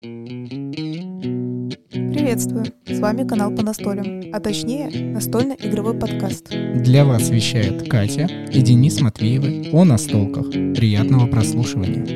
[0.00, 2.66] Приветствую!
[2.86, 6.50] С вами канал по настолям, а точнее настольно-игровой подкаст.
[6.50, 10.50] Для вас вещает Катя и Денис Матвеевы о настолках.
[10.50, 12.06] Приятного прослушивания.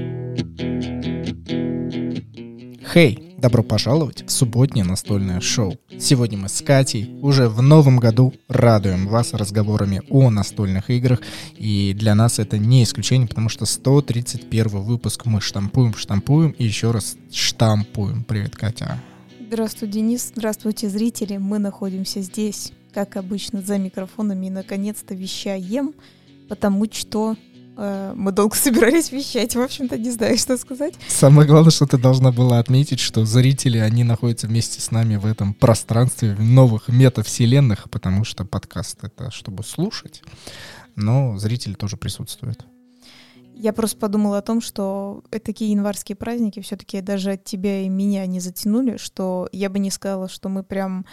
[2.92, 3.31] Хей!
[3.42, 5.76] Добро пожаловать в субботнее настольное шоу.
[5.98, 11.18] Сегодня мы с Катей уже в новом году радуем вас разговорами о настольных играх.
[11.56, 16.92] И для нас это не исключение, потому что 131 выпуск мы штампуем, штампуем и еще
[16.92, 18.22] раз штампуем.
[18.22, 19.00] Привет, Катя.
[19.48, 20.30] Здравствуй, Денис.
[20.36, 21.36] Здравствуйте, зрители.
[21.36, 25.94] Мы находимся здесь, как обычно, за микрофонами и наконец-то вещаем,
[26.48, 27.34] потому что
[27.76, 30.94] мы долго собирались вещать, в общем-то, не знаю, что сказать.
[31.08, 35.26] Самое главное, что ты должна была отметить, что зрители, они находятся вместе с нами в
[35.26, 40.22] этом пространстве, в новых метавселенных, потому что подкаст— это чтобы слушать,
[40.96, 42.64] но зрители тоже присутствуют.
[43.54, 48.26] Я просто подумала о том, что такие январские праздники все-таки даже от тебя и меня
[48.26, 51.06] не затянули, что я бы не сказала, что мы прям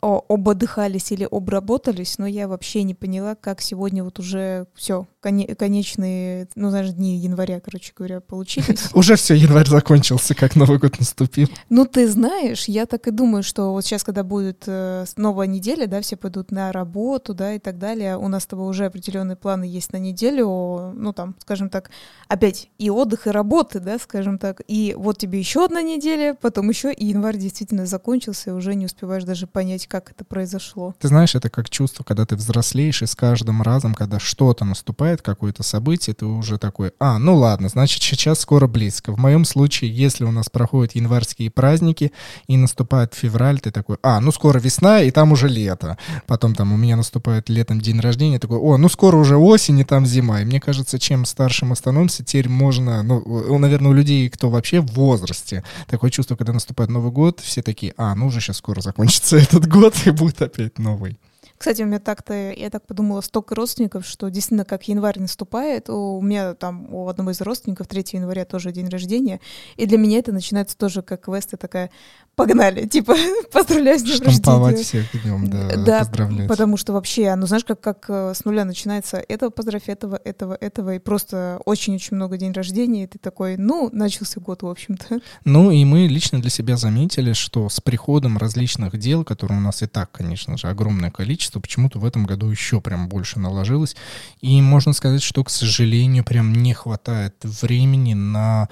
[0.00, 6.48] ободыхались или обработались, но я вообще не поняла, как сегодня вот уже все, коне- конечные,
[6.54, 8.88] ну, знаешь, дни января, короче говоря, получились.
[8.94, 11.48] Уже все, январь закончился, как Новый год наступил.
[11.68, 15.86] Ну, ты знаешь, я так и думаю, что вот сейчас, когда будет э, новая неделя,
[15.86, 19.36] да, все пойдут на работу, да, и так далее, у нас с тобой уже определенные
[19.36, 21.90] планы есть на неделю, ну, там, скажем так,
[22.28, 26.68] опять и отдых, и работы, да, скажем так, и вот тебе еще одна неделя, потом
[26.68, 30.94] еще, и январь действительно закончился, и уже не успеваешь даже понять, как это произошло.
[31.00, 35.20] Ты знаешь, это как чувство, когда ты взрослеешь, и с каждым разом, когда что-то наступает,
[35.20, 39.12] какое-то событие, ты уже такой, а, ну ладно, значит, сейчас скоро близко.
[39.12, 42.12] В моем случае, если у нас проходят январские праздники
[42.46, 45.98] и наступает февраль, ты такой, а, ну скоро весна, и там уже лето.
[46.28, 49.84] Потом там у меня наступает летом день рождения, такой, о, ну скоро уже осень, и
[49.84, 50.40] там зима.
[50.40, 54.80] И мне кажется, чем старше мы становимся, теперь можно, ну, наверное, у людей, кто вообще
[54.80, 58.80] в возрасте, такое чувство, когда наступает Новый год, все такие, а, ну уже сейчас скоро
[58.80, 61.18] закончится этот год, год и будет опять новый.
[61.60, 66.18] Кстати, у меня так-то, я так подумала, столько родственников, что действительно, как январь наступает, у
[66.22, 69.40] меня там у одного из родственников 3 января тоже день рождения,
[69.76, 71.90] и для меня это начинается тоже как квест, такая,
[72.34, 73.14] погнали, типа,
[73.52, 76.48] поздравляю с днем Штамповать всех днем, да, да поздравлять.
[76.48, 80.56] потому что вообще, ну знаешь, как, как э, с нуля начинается этого поздравь, этого, этого,
[80.58, 85.20] этого, и просто очень-очень много день рождения, и ты такой, ну, начался год, в общем-то.
[85.44, 89.82] Ну, и мы лично для себя заметили, что с приходом различных дел, которые у нас
[89.82, 93.96] и так, конечно же, огромное количество, количество почему-то в этом году еще прям больше наложилось.
[94.40, 98.68] И можно сказать, что, к сожалению, прям не хватает времени на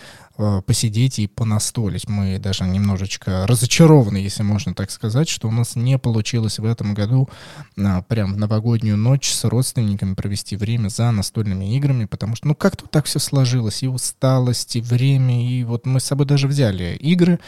[0.66, 2.09] посидеть и понастолить.
[2.09, 6.94] Мы даже немножечко разочарованы, если можно так сказать, что у нас не получилось в этом
[6.94, 7.28] году
[7.76, 12.54] э, прям в новогоднюю ночь с родственниками провести время за настольными играми, потому что, ну,
[12.54, 16.97] как-то так все сложилось, и усталость, и время, и вот мы с собой даже взяли
[16.97, 17.41] игры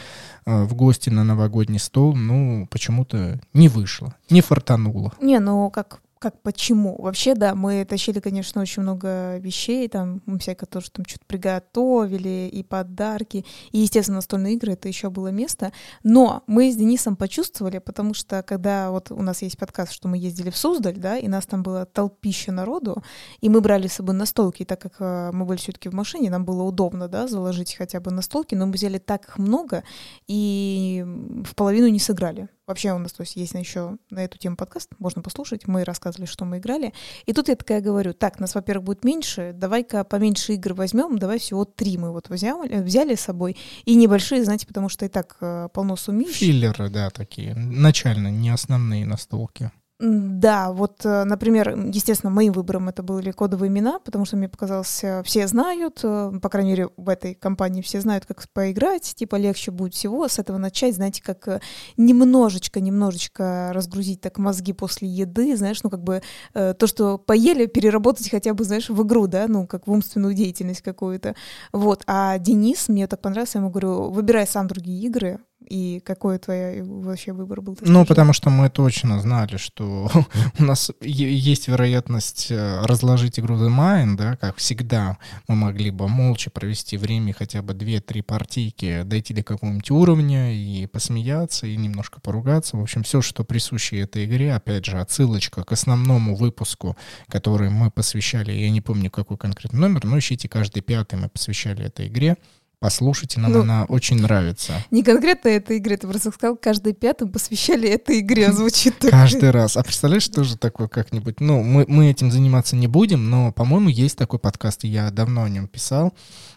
[0.45, 5.13] э, в гости на новогодний стол, ну, почему-то не вышло, не фартануло.
[5.21, 6.95] Не, ну как как почему.
[7.01, 12.61] Вообще, да, мы тащили, конечно, очень много вещей, там, всякое тоже там что-то приготовили, и
[12.61, 15.73] подарки, и, естественно, настольные игры, это еще было место.
[16.03, 20.19] Но мы с Денисом почувствовали, потому что, когда вот у нас есть подкаст, что мы
[20.19, 23.03] ездили в Суздаль, да, и нас там было толпища народу,
[23.39, 26.29] и мы брали с собой настолки, и так как э, мы были все-таки в машине,
[26.29, 29.83] нам было удобно, да, заложить хотя бы настолки, но мы взяли так их много,
[30.27, 31.03] и
[31.43, 32.47] в половину не сыграли.
[32.71, 35.67] Вообще у нас то есть, есть еще на эту тему подкаст, можно послушать.
[35.67, 36.93] Мы рассказывали, что мы играли.
[37.25, 41.37] И тут я такая говорю, так, нас, во-первых, будет меньше, давай-ка поменьше игр возьмем, давай
[41.37, 43.57] всего три мы вот взяли, взяли с собой.
[43.83, 46.31] И небольшие, знаете, потому что и так э, полно сумищ.
[46.31, 47.55] Филлеры, да, такие.
[47.55, 49.69] Начально, не основные настолки.
[50.03, 55.03] Да, вот, э, например, естественно, моим выбором это были кодовые имена, потому что мне показалось,
[55.03, 59.35] э, все знают, э, по крайней мере, в этой компании все знают, как поиграть, типа
[59.35, 61.61] легче будет всего с этого начать, знаете, как
[61.97, 66.23] немножечко, немножечко разгрузить так мозги после еды, знаешь, ну как бы
[66.53, 70.81] то, что поели, переработать хотя бы, знаешь, в игру, да, ну как в умственную деятельность
[70.81, 71.35] какую-то.
[71.73, 75.39] Вот, а Денис, мне так понравился, я ему говорю, выбирай сам другие игры,
[75.71, 77.77] и какой твой вообще выбор был?
[77.79, 80.11] Ну, потому что мы точно знали, что
[80.59, 85.17] у нас есть вероятность э, разложить игру The Mind, да, как всегда.
[85.47, 90.87] Мы могли бы молча провести время, хотя бы 2-3 партийки, дойти до какого-нибудь уровня и
[90.87, 92.75] посмеяться, и немножко поругаться.
[92.75, 96.97] В общем, все, что присуще этой игре, опять же, отсылочка к основному выпуску,
[97.29, 101.85] который мы посвящали, я не помню, какой конкретный номер, но ищите каждый пятый мы посвящали
[101.85, 102.35] этой игре.
[102.81, 104.73] Послушайте, нам ну, она очень нравится.
[104.89, 109.11] Не конкретно этой игре, ты просто сказал, каждый пятый посвящали этой игре, звучит так.
[109.11, 109.77] Каждый раз.
[109.77, 114.17] А представляешь, тоже такое как-нибудь, ну, мы, мы этим заниматься не будем, но, по-моему, есть
[114.17, 116.11] такой подкаст, и я давно о нем писал,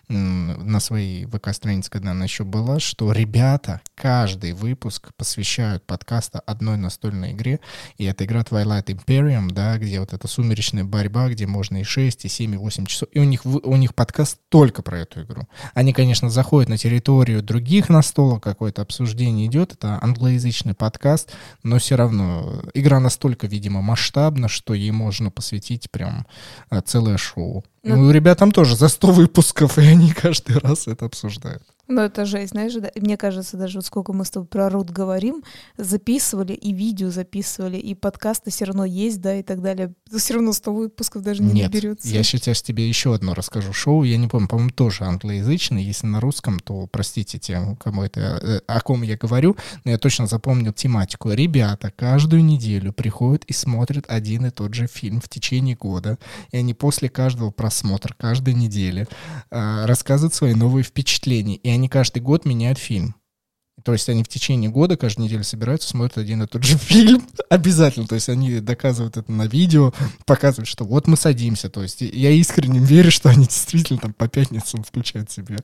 [0.08, 7.32] на своей ВК-странице, когда она еще была, что ребята каждый выпуск посвящают подкаста одной настольной
[7.32, 7.60] игре,
[7.96, 12.24] и это игра Twilight Imperium, да, где вот эта сумеречная борьба, где можно и 6,
[12.24, 15.48] и 7, и 8 часов, и у них, у них подкаст только про эту игру.
[15.74, 21.96] Они, конечно, заходят на территорию других настолок, какое-то обсуждение идет, это англоязычный подкаст, но все
[21.96, 26.26] равно игра настолько, видимо, масштабна, что ей можно посвятить прям
[26.70, 27.64] э, целое шоу.
[27.84, 31.62] Ну, ребятам тоже за 100 выпусков, и они каждый раз это обсуждают.
[31.86, 32.90] Ну, это жесть, знаешь, да?
[32.96, 35.42] мне кажется, даже вот сколько мы с тобой про Рут говорим,
[35.76, 39.92] записывали, и видео записывали, и подкасты все равно есть, да, и так далее.
[40.10, 42.08] Все равно 100 выпусков даже не Нет, наберется.
[42.08, 43.72] я сейчас тебе еще одно расскажу.
[43.72, 45.82] Шоу, я не помню, по-моему, тоже англоязычное.
[45.82, 49.98] Если на русском, то простите тем, кому это, э, о ком я говорю, но я
[49.98, 51.32] точно запомнил тематику.
[51.32, 56.18] Ребята каждую неделю приходят и смотрят один и тот же фильм в течение года,
[56.50, 59.06] и они после каждого просмотра, каждой недели
[59.50, 63.14] э, рассказывают свои новые впечатления, и они каждый год меняют фильм.
[63.82, 67.26] То есть они в течение года каждую неделю собираются, смотрят один и тот же фильм.
[67.50, 68.06] Обязательно.
[68.06, 69.92] То есть они доказывают это на видео,
[70.26, 71.68] показывают, что вот мы садимся.
[71.68, 75.58] То есть я искренне верю, что они действительно там по пятницам включают себе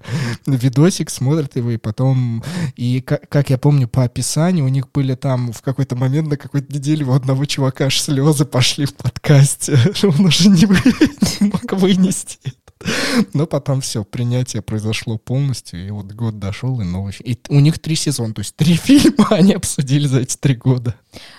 [0.47, 2.43] видосик, смотрят его, и потом...
[2.77, 6.73] И как, я помню по описанию, у них были там в какой-то момент на какой-то
[6.73, 9.79] неделе у одного чувака аж слезы пошли в подкасте.
[10.03, 10.67] Он уже не,
[11.41, 12.39] мог вынести
[13.35, 17.15] но потом все, принятие произошло полностью, и вот год дошел, и новый.
[17.21, 20.95] И у них три сезона, то есть три фильма они обсудили за эти три года.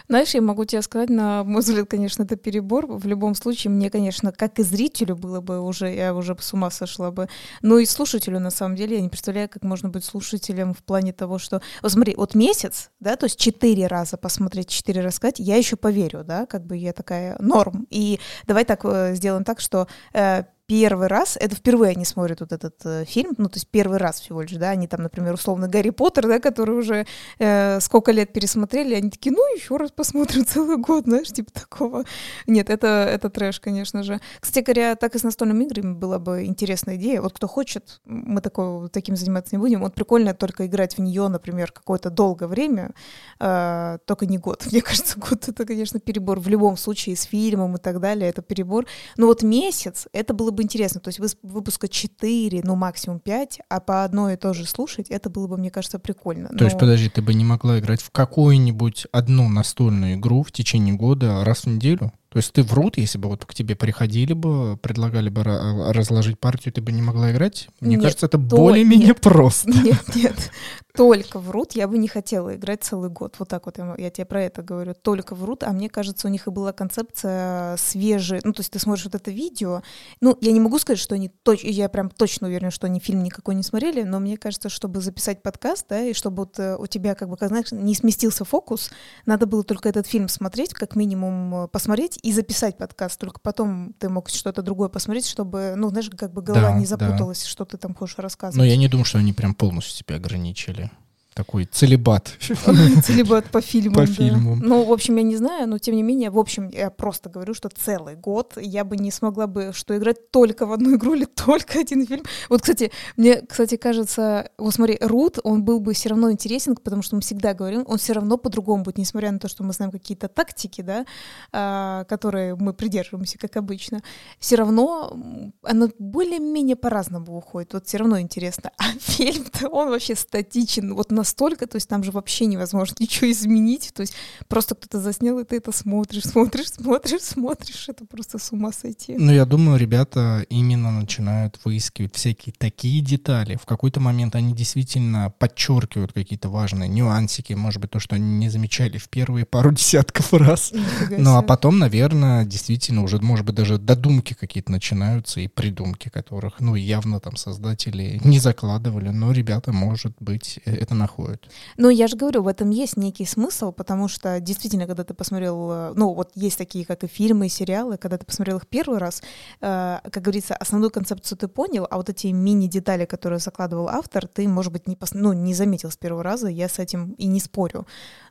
[0.07, 2.85] Знаешь, я могу тебе сказать, на мой взгляд, конечно, это перебор.
[2.87, 6.69] В любом случае, мне, конечно, как и зрителю было бы уже, я уже с ума
[6.69, 7.29] сошла бы.
[7.61, 11.13] Но и слушателю, на самом деле, я не представляю, как можно быть слушателем в плане
[11.13, 11.61] того, что...
[11.81, 16.23] Вот смотри, вот месяц, да, то есть четыре раза посмотреть, четыре рассказать, я еще поверю,
[16.25, 17.87] да, как бы я такая норм.
[17.89, 22.53] И давай так э, сделаем так, что э, первый раз, это впервые они смотрят вот
[22.53, 25.67] этот э, фильм, ну, то есть первый раз всего лишь, да, они там, например, условно
[25.67, 27.05] Гарри Поттер, да, который уже
[27.39, 32.05] э, сколько лет пересмотрели, они такие, ну, еще раз посмотрим целый год, знаешь, типа такого.
[32.47, 34.21] Нет, это, это трэш, конечно же.
[34.39, 37.21] Кстати говоря, так и с настольными играми была бы интересная идея.
[37.21, 39.81] Вот кто хочет, мы такого, таким заниматься не будем.
[39.81, 42.93] Вот прикольно только играть в нее, например, какое-то долгое время,
[43.41, 44.65] э, только не год.
[44.71, 46.39] Мне кажется, год это, конечно, перебор.
[46.39, 48.85] В любом случае, с фильмом и так далее, это перебор.
[49.17, 51.01] Но вот месяц, это было бы бы интересно.
[51.01, 55.29] То есть выпуска 4, ну максимум 5, а по одной и то же слушать, это
[55.29, 56.49] было бы, мне кажется, прикольно.
[56.49, 56.65] То Но...
[56.65, 61.43] есть, подожди, ты бы не могла играть в какую-нибудь одну настольную игру в течение года
[61.43, 62.13] раз в неделю?
[62.31, 66.73] То есть ты врут, если бы вот к тебе приходили бы, предлагали бы разложить партию,
[66.73, 67.67] ты бы не могла играть?
[67.81, 69.69] Мне нет, кажется, это более-менее просто.
[69.83, 70.51] Нет, нет
[70.93, 73.35] только врут, я бы не хотела играть целый год.
[73.39, 74.93] Вот так вот я, я тебе про это говорю.
[74.93, 78.41] Только врут, а мне кажется, у них и была концепция свежая.
[78.43, 79.81] Ну, то есть ты смотришь вот это видео.
[80.19, 83.23] Ну, я не могу сказать, что они точно, я прям точно уверена, что они фильм
[83.23, 86.87] никакой не смотрели, но мне кажется, чтобы записать подкаст, да, и чтобы вот э, у
[86.87, 88.91] тебя, как бы, как знаешь, не сместился фокус,
[89.25, 93.19] надо было только этот фильм смотреть, как минимум э, посмотреть и записать подкаст.
[93.19, 96.85] Только потом ты мог что-то другое посмотреть, чтобы, ну, знаешь, как бы голова да, не
[96.85, 97.49] запуталась, да.
[97.49, 98.57] что ты там хочешь рассказывать.
[98.57, 100.91] Но я не думаю, что они прям полностью тебя ограничили
[101.33, 102.33] такой целебат.
[102.39, 103.95] Целебат по фильмам.
[103.95, 104.59] По фильмам.
[104.59, 107.53] Ну, в общем, я не знаю, но тем не менее, в общем, я просто говорю,
[107.53, 111.25] что целый год я бы не смогла бы что играть только в одну игру или
[111.25, 112.23] только один фильм.
[112.49, 117.01] Вот, кстати, мне, кстати, кажется, вот смотри, Рут, он был бы все равно интересен, потому
[117.01, 119.91] что мы всегда говорим, он все равно по-другому будет, несмотря на то, что мы знаем
[119.91, 121.05] какие-то тактики, да,
[121.51, 124.01] а, которые мы придерживаемся, как обычно.
[124.39, 125.17] Все равно
[125.63, 127.73] оно более-менее по-разному уходит.
[127.73, 128.71] Вот все равно интересно.
[128.81, 130.95] А фильм-то, он вообще статичен.
[130.95, 134.13] Вот на настолько, то есть там же вообще невозможно ничего изменить, то есть
[134.47, 139.15] просто кто-то заснял, и ты это смотришь, смотришь, смотришь, смотришь, это просто с ума сойти.
[139.17, 143.55] Ну, я думаю, ребята именно начинают выискивать всякие такие детали.
[143.61, 148.49] В какой-то момент они действительно подчеркивают какие-то важные нюансики, может быть, то, что они не
[148.49, 150.73] замечали в первые пару десятков раз.
[151.09, 156.59] Ну, а потом, наверное, действительно уже, может быть, даже додумки какие-то начинаются и придумки, которых,
[156.59, 161.49] ну, явно там создатели не закладывали, но ребята, может быть, э, это находят находят.
[161.77, 165.71] Ну, я же говорю, в этом есть некий смысл, потому что действительно, когда ты посмотрел,
[165.71, 168.97] э, ну, вот есть такие, как и фильмы, и сериалы, когда ты посмотрел их первый
[168.97, 169.21] раз,
[169.61, 174.47] э, как говорится, основную концепцию ты понял, а вот эти мини-детали, которые закладывал автор, ты,
[174.47, 175.13] может быть, не, пос...
[175.13, 177.85] ну, не заметил с первого раза, я с этим и не спорю.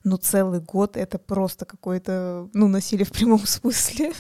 [0.04, 4.12] Но целый год— это просто какое-то, ну, насилие в прямом смысле.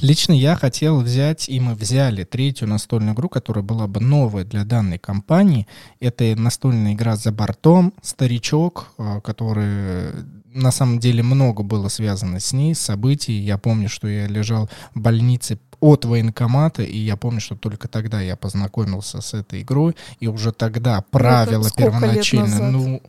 [0.00, 4.64] Лично я хотел взять, и мы взяли третью настольную игру, которая была бы новая для
[4.64, 5.66] данной компании.
[6.00, 10.12] Это настольная игра «За бортом», «Старичок», а, который
[10.52, 13.34] на самом деле много было связано с ней, с событий.
[13.34, 18.20] Я помню, что я лежал в больнице от военкомата, и я помню, что только тогда
[18.20, 23.02] я познакомился с этой игрой, и уже тогда правила Это сколько лет первоначально, ну,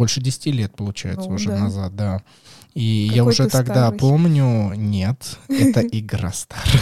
[0.00, 1.58] больше 10 лет, получается, Ну, уже да.
[1.58, 2.20] назад, да.
[2.72, 3.98] И Какой я уже тогда старый.
[3.98, 6.80] помню, нет, это игра старая.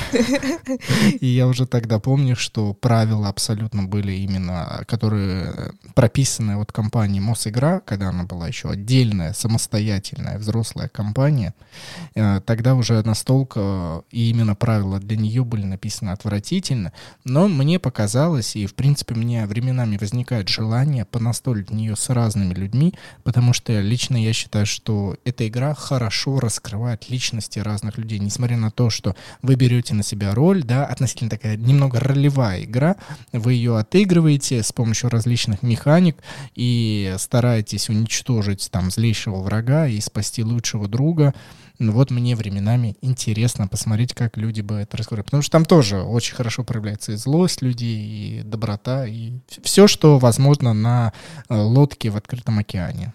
[1.21, 7.81] И я уже тогда помню, что правила абсолютно были именно, которые прописаны от компании Мосигра,
[7.87, 11.55] когда она была еще отдельная, самостоятельная взрослая компания.
[12.15, 16.93] Э, Тогда уже настолько и именно правила для нее были написаны отвратительно,
[17.25, 22.93] но мне показалось, и в принципе мне временами возникает желание понастолить нее с разными людьми,
[23.25, 28.71] потому что лично я считаю, что эта игра хорошо раскрывает личности разных людей, несмотря на
[28.71, 32.97] то, что вы берете на себя роль, да, относительно такая немного ролевая игра,
[33.33, 36.17] вы ее отыгрываете с помощью различных механик
[36.55, 41.35] и стараетесь уничтожить там злейшего врага и спасти лучшего друга.
[41.79, 45.23] Ну вот мне временами интересно посмотреть, как люди бы это раскрыли.
[45.23, 50.19] Потому что там тоже очень хорошо проявляется и злость людей, и доброта, и все, что
[50.19, 51.13] возможно на
[51.49, 53.13] э, лодке в открытом океане.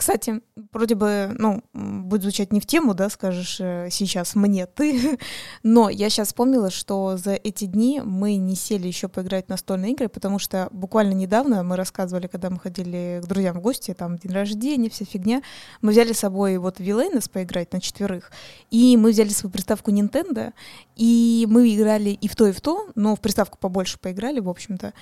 [0.00, 0.40] Кстати,
[0.72, 5.18] вроде бы, ну, будет звучать не в тему, да, скажешь э, сейчас мне ты,
[5.62, 9.92] но я сейчас вспомнила, что за эти дни мы не сели еще поиграть в настольные
[9.92, 14.16] игры, потому что буквально недавно мы рассказывали, когда мы ходили к друзьям в гости, там
[14.16, 15.42] день рождения, вся фигня,
[15.82, 18.32] мы взяли с собой вот Вилейнес поиграть на четверых,
[18.70, 20.54] и мы взяли свою приставку Nintendo,
[20.96, 24.48] и мы играли и в то, и в то, но в приставку побольше поиграли, в
[24.48, 24.94] общем-то,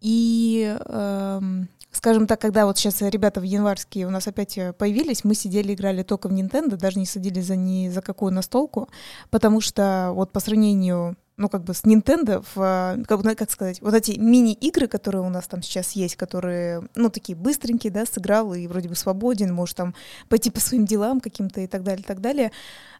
[0.00, 5.24] и эм, скажем так, когда вот сейчас ребята в январские у нас опять э, появились,
[5.24, 8.88] мы сидели, играли только в Nintendo, даже не садились за ни за какую настолку,
[9.30, 13.80] потому что вот по сравнению ну, как бы с Nintendo, в, э, как, как сказать,
[13.82, 18.54] вот эти мини-игры, которые у нас там сейчас есть, которые, ну, такие быстренькие, да, сыграл
[18.54, 19.94] и вроде бы свободен, можешь там
[20.28, 22.52] пойти по своим делам каким-то и так далее, и так далее.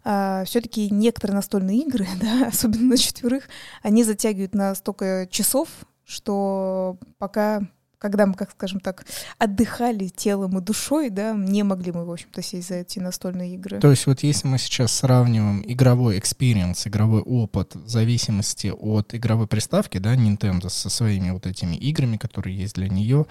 [0.05, 3.49] А, все-таки некоторые настольные игры, да, особенно на четверых,
[3.83, 5.69] они затягивают на столько часов,
[6.06, 7.60] что пока
[7.99, 9.07] когда мы, как скажем так,
[9.38, 13.81] отдыхали телом и душой, да, не могли мы, в общем-то, сесть за эти настольные игры.
[13.81, 19.47] То есть вот если мы сейчас сравниваем игровой experience, игровой опыт в зависимости от игровой
[19.47, 23.26] приставки, да, Nintendo со своими вот этими играми, которые есть для нее,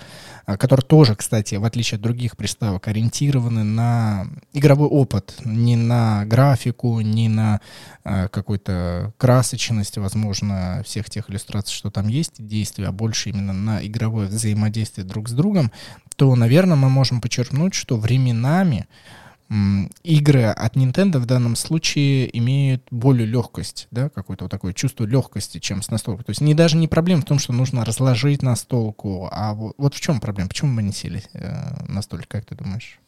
[0.46, 6.26] а, которые тоже, кстати, в отличие от других приставок, ориентированы на игровой опыт, не на
[6.26, 7.62] графику, не на
[8.04, 13.86] а, какой-то красочность, возможно, всех тех иллюстраций, что там есть, действия, а больше именно на
[13.86, 14.55] игровое взаимодействие
[15.04, 15.72] друг с другом,
[16.16, 18.88] то, наверное, мы можем подчеркнуть, что временами
[20.04, 25.60] игры от Nintendo в данном случае имеют более легкость, да, какое-то вот такое чувство легкости,
[25.60, 26.24] чем с настолкой.
[26.26, 29.94] То есть не даже не проблема в том, что нужно разложить настолку, а вот, вот
[29.94, 30.50] в чем проблема?
[30.50, 33.00] Почему мы не сели э, на столик, как ты думаешь?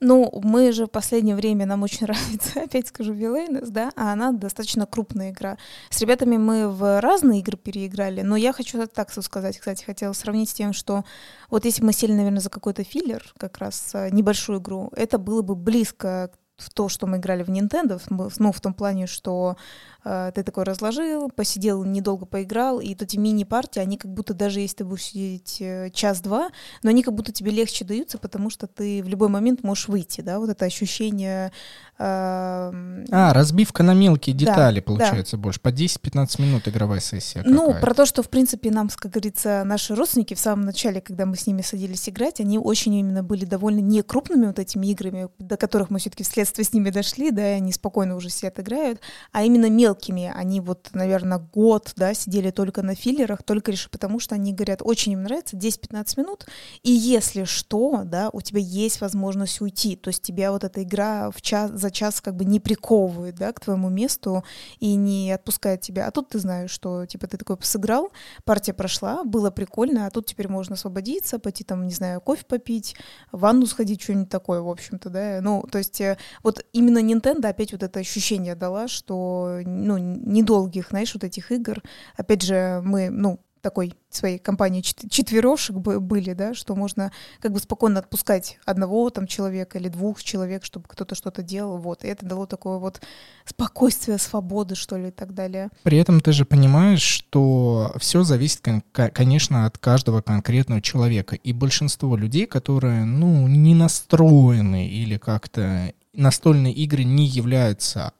[0.00, 4.32] Ну, мы же в последнее время, нам очень нравится, опять скажу, Вилейнес, да, а она
[4.32, 5.56] достаточно крупная игра.
[5.90, 10.50] С ребятами мы в разные игры переиграли, но я хочу так сказать, кстати, хотела сравнить
[10.50, 11.04] с тем, что
[11.50, 15.42] вот если мы сели, наверное, за какой-то филлер, как раз э, небольшую игру, это было
[15.42, 18.00] бы близко в то, что мы играли в Nintendo,
[18.38, 19.56] ну, в том плане, что
[20.04, 24.76] ты такой разложил, посидел, недолго поиграл, и вот эти мини-партии, они как будто даже если
[24.76, 26.50] ты будешь сидеть э, час-два,
[26.82, 30.20] но они как будто тебе легче даются, потому что ты в любой момент можешь выйти,
[30.20, 31.52] да, вот это ощущение...
[31.98, 34.82] эм, А, разбивка на мелкие Да, детали, да.
[34.82, 35.60] получается, больше.
[35.60, 39.94] По 10-15 минут игровая сессия Ну, про то, что, в принципе, нам, как говорится, наши
[39.94, 43.80] родственники в самом начале, когда мы с ними садились играть, они очень именно были довольно
[43.80, 47.56] не крупными вот этими играми, до которых мы все-таки вследствие с ними дошли, да, и
[47.56, 49.00] они спокойно уже сидят, играют,
[49.32, 50.32] а именно мелкими.
[50.34, 54.80] Они вот, наверное, год, да, сидели только на филлерах, только лишь потому, что они говорят,
[54.82, 56.46] очень им нравится 10-15 минут,
[56.82, 61.30] и если что, да, у тебя есть возможность уйти, то есть тебя вот эта игра
[61.30, 64.44] в час, за час как бы не приковывает, да, к твоему месту
[64.80, 66.06] и не отпускает тебя.
[66.06, 68.10] А тут ты знаешь, что, типа, ты такой сыграл,
[68.44, 72.96] партия прошла, было прикольно, а тут теперь можно освободиться, пойти там, не знаю, кофе попить,
[73.32, 75.38] в ванну сходить, что-нибудь такое, в общем-то, да.
[75.40, 80.88] Ну, то есть э, вот именно Nintendo опять вот это ощущение дала, что, ну, недолгих,
[80.90, 81.82] знаешь, вот этих игр.
[82.16, 87.10] Опять же, мы, ну, такой своей компании чет- четверошек бы- были, да, что можно
[87.40, 92.04] как бы спокойно отпускать одного там человека или двух человек, чтобы кто-то что-то делал, вот,
[92.04, 93.00] и это дало такое вот
[93.46, 95.70] спокойствие, свободы, что ли, и так далее.
[95.82, 101.34] При этом ты же понимаешь, что все зависит, кон- ко- конечно, от каждого конкретного человека.
[101.34, 108.12] И большинство людей, которые, ну, не настроены или как-то настольные игры не являются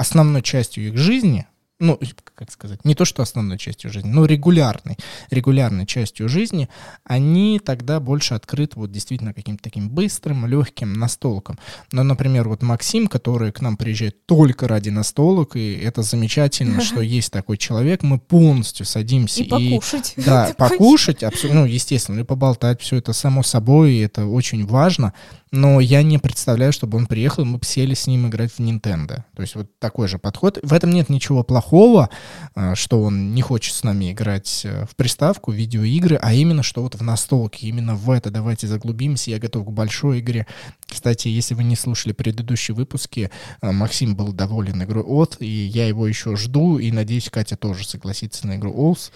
[0.00, 1.46] основной частью их жизни,
[1.78, 1.98] ну,
[2.34, 4.96] как сказать, не то что основной частью жизни, но регулярной,
[5.30, 6.70] регулярной частью жизни,
[7.04, 11.58] они тогда больше открыты вот действительно каким-то таким быстрым, легким настолком.
[11.92, 17.02] Но, например, вот Максим, который к нам приезжает только ради настолок, и это замечательно, что
[17.02, 19.48] есть такой человек, мы полностью садимся и...
[19.48, 20.14] покушать.
[20.16, 25.12] Да, покушать, ну, естественно, и поболтать, все это само собой, это очень важно,
[25.52, 29.24] но я не представляю, чтобы он приехал, и мы сели с ним играть в Nintendo.
[29.34, 30.58] То есть вот такой же подход.
[30.62, 32.08] В этом нет ничего плохого,
[32.54, 36.62] а, что он не хочет с нами играть э, в приставку, в видеоигры, а именно
[36.62, 40.46] что вот в настолке, именно в это давайте заглубимся, я готов к большой игре.
[40.86, 43.30] Кстати, если вы не слушали предыдущие выпуски,
[43.60, 47.86] э, Максим был доволен игрой от, и я его еще жду, и надеюсь, Катя тоже
[47.86, 49.10] согласится на игру Олс.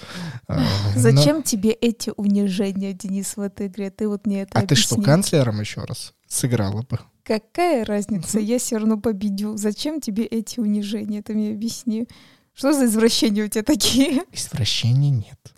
[0.48, 0.60] Э,
[0.96, 1.42] Зачем Но...
[1.42, 3.90] тебе эти унижения, Денис, в этой игре?
[3.90, 4.76] Ты вот мне это А объясни.
[4.76, 6.12] ты что, канцлером еще раз?
[6.34, 6.98] Сыграла бы.
[7.22, 8.38] Какая разница?
[8.38, 9.56] Я все равно победю.
[9.56, 11.22] Зачем тебе эти унижения?
[11.22, 12.06] Ты мне объясни.
[12.54, 14.22] Что за извращения у тебя такие?
[14.32, 15.54] Извращений нет.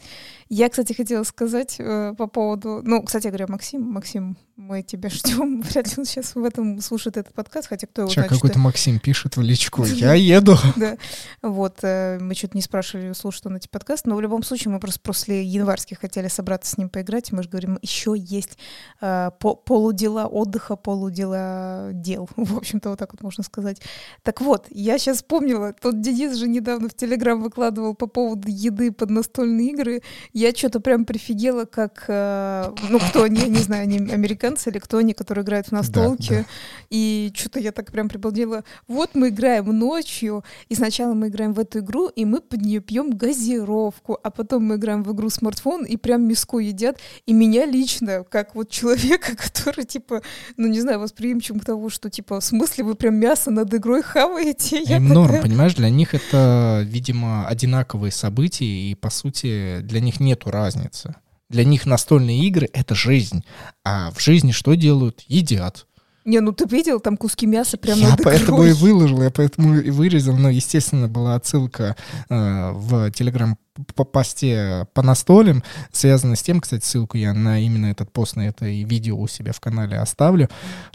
[0.48, 2.80] Я, кстати, хотела сказать э, по поводу...
[2.84, 5.60] Ну, кстати говоря, Максим, Максим, мы тебя ждем.
[5.60, 8.98] Вряд ли он сейчас в этом слушает этот подкаст, хотя кто его Сейчас какой-то Максим
[8.98, 10.56] пишет в личку, я еду.
[10.76, 10.98] Да,
[11.42, 14.78] вот, э, мы что-то не спрашивали, слушает он эти подкасты, но в любом случае мы
[14.78, 18.58] просто после январских хотели собраться с ним поиграть, и мы же говорим, еще есть
[19.00, 23.80] э, полудела отдыха, полудела дел, в общем-то, вот так вот можно сказать.
[24.22, 28.92] Так вот, я сейчас вспомнила, тот Денис же недавно в Телеграм выкладывал по поводу еды
[28.92, 30.02] под настольные игры,
[30.38, 34.98] я что-то прям прифигела, как, э, ну, кто они, не знаю, они американцы, или кто
[34.98, 36.28] они, которые играют в настолки.
[36.28, 36.46] Да, да.
[36.90, 38.62] И что-то я так прям прибалдела.
[38.86, 42.80] Вот мы играем ночью, и сначала мы играем в эту игру, и мы под нее
[42.80, 46.98] пьем газировку, а потом мы играем в игру смартфон, и прям миску едят.
[47.24, 50.20] И меня лично, как вот человека, который, типа,
[50.58, 54.02] ну, не знаю, восприимчив к тому, что, типа, в смысле вы прям мясо над игрой
[54.02, 54.82] хаваете?
[54.84, 60.20] Я Им норм, понимаешь, для них это, видимо, одинаковые события, и, по сути, для них
[60.26, 61.14] нету разницы.
[61.48, 63.44] Для них настольные игры— это жизнь.
[63.84, 65.22] А в жизни что делают?
[65.28, 65.86] Едят.
[66.26, 69.78] Не, ну ты видел, там куски мяса прямо Я над поэтому и выложил, я поэтому
[69.78, 70.36] и вырезал.
[70.36, 71.96] Но, естественно, была отсылка
[72.28, 73.56] э, в Телеграм
[73.94, 78.48] по посте по настолям, связано с тем, кстати, ссылку я на именно этот пост, на
[78.48, 80.48] это и видео у себя в канале оставлю.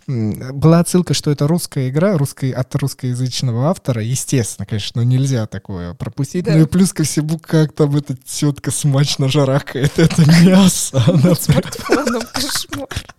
[0.08, 4.02] Была отсылка, что это русская игра русской, от русскоязычного автора.
[4.04, 6.46] Естественно, конечно, но нельзя такое пропустить.
[6.46, 6.56] Да.
[6.56, 11.00] Ну и плюс ко всему, как там эта тетка смачно жаракает это мясо.
[11.40, 13.16] Смартфоном кошмар.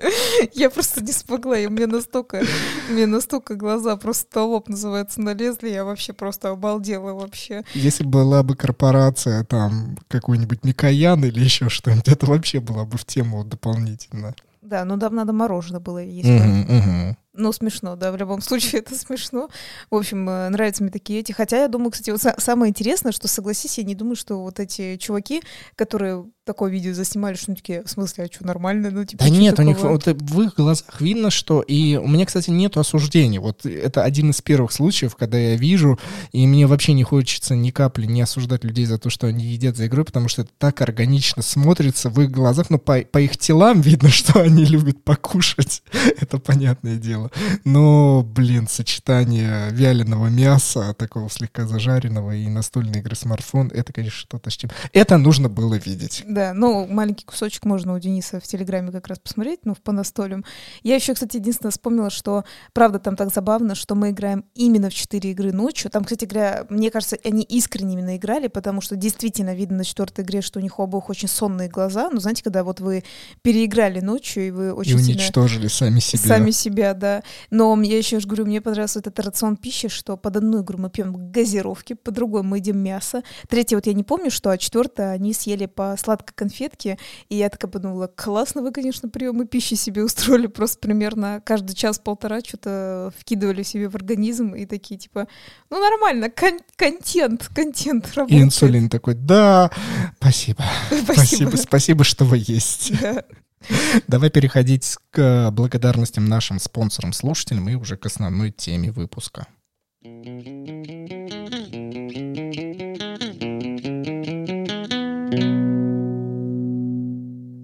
[0.54, 2.42] Я просто не смогла, и мне настолько,
[2.88, 7.64] мне настолько глаза просто лоб называется налезли, я вообще просто обалдела вообще.
[7.74, 13.04] Если была бы корпорация там какой-нибудь Микоян или еще что-нибудь, это вообще было бы в
[13.04, 14.34] тему дополнительно.
[14.62, 16.28] Да, ну там надо мороженое было есть.
[17.32, 19.48] Ну, смешно, да, в любом случае это смешно.
[19.90, 21.32] В общем, э, нравятся мне такие эти.
[21.32, 24.96] Хотя я думаю, кстати, вот самое интересное, что, согласись, я не думаю, что вот эти
[24.96, 25.42] чуваки,
[25.76, 28.90] которые такое видео заснимали, что они такие, в смысле, а что, нормально?
[28.90, 29.66] Ну, типа, да нет, такого?
[29.66, 31.60] у них вот, в их глазах видно, что...
[31.60, 33.40] И у меня, кстати, нету осуждения.
[33.40, 35.98] Вот это один из первых случаев, когда я вижу,
[36.32, 39.76] и мне вообще не хочется ни капли не осуждать людей за то, что они едят
[39.76, 43.38] за игрой, потому что это так органично смотрится в их глазах, но по, по их
[43.38, 45.82] телам видно, что они любят покушать.
[46.20, 47.30] это понятное дело.
[47.64, 54.50] Но, блин, сочетание вяленого мяса, такого слегка зажаренного и настольной игры смартфон, это, конечно, что-то
[54.50, 54.70] с чем...
[54.92, 56.24] Это нужно было видеть.
[56.26, 60.44] Да, ну, маленький кусочек можно у Дениса в Телеграме как раз посмотреть, ну, по настолям.
[60.82, 64.94] Я еще, кстати, единственное вспомнила, что, правда, там так забавно, что мы играем именно в
[64.94, 65.90] 4 игры ночью.
[65.90, 70.24] Там, кстати говоря, мне кажется, они искренне именно играли, потому что действительно видно на четвертой
[70.24, 72.10] игре, что у них обоих очень сонные глаза.
[72.10, 73.04] Ну, знаете, когда вот вы
[73.42, 75.70] переиграли ночью, и вы очень и уничтожили сильно...
[75.70, 76.22] сами себя.
[76.22, 77.22] Сами себя, да.
[77.50, 81.30] Но я еще говорю, мне понравился этот рацион пищи, что под одну игру мы пьем
[81.30, 83.22] газировки, по другой мы едим мясо.
[83.48, 85.94] Третье вот я не помню, что, а четвертое они съели по
[86.30, 91.42] сладкой конфетке, и я такая подумала, классно вы, конечно, приемы пищи себе устроили, просто примерно
[91.44, 95.26] каждый час-полтора что-то вкидывали себе в организм, и такие типа,
[95.70, 98.40] ну нормально, кон- контент, контент работает.
[98.40, 99.70] И инсулин такой, да,
[100.20, 100.64] спасибо,
[101.02, 102.92] спасибо, спасибо, что вы есть.
[103.00, 103.24] Да.
[104.08, 109.46] Давай переходить к благодарностям нашим спонсорам-слушателям и уже к основной теме выпуска.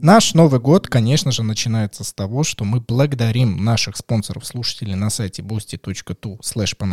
[0.07, 5.43] Наш Новый год, конечно же, начинается с того, что мы благодарим наших спонсоров-слушателей на сайте
[5.43, 6.87] boosty.tu slash по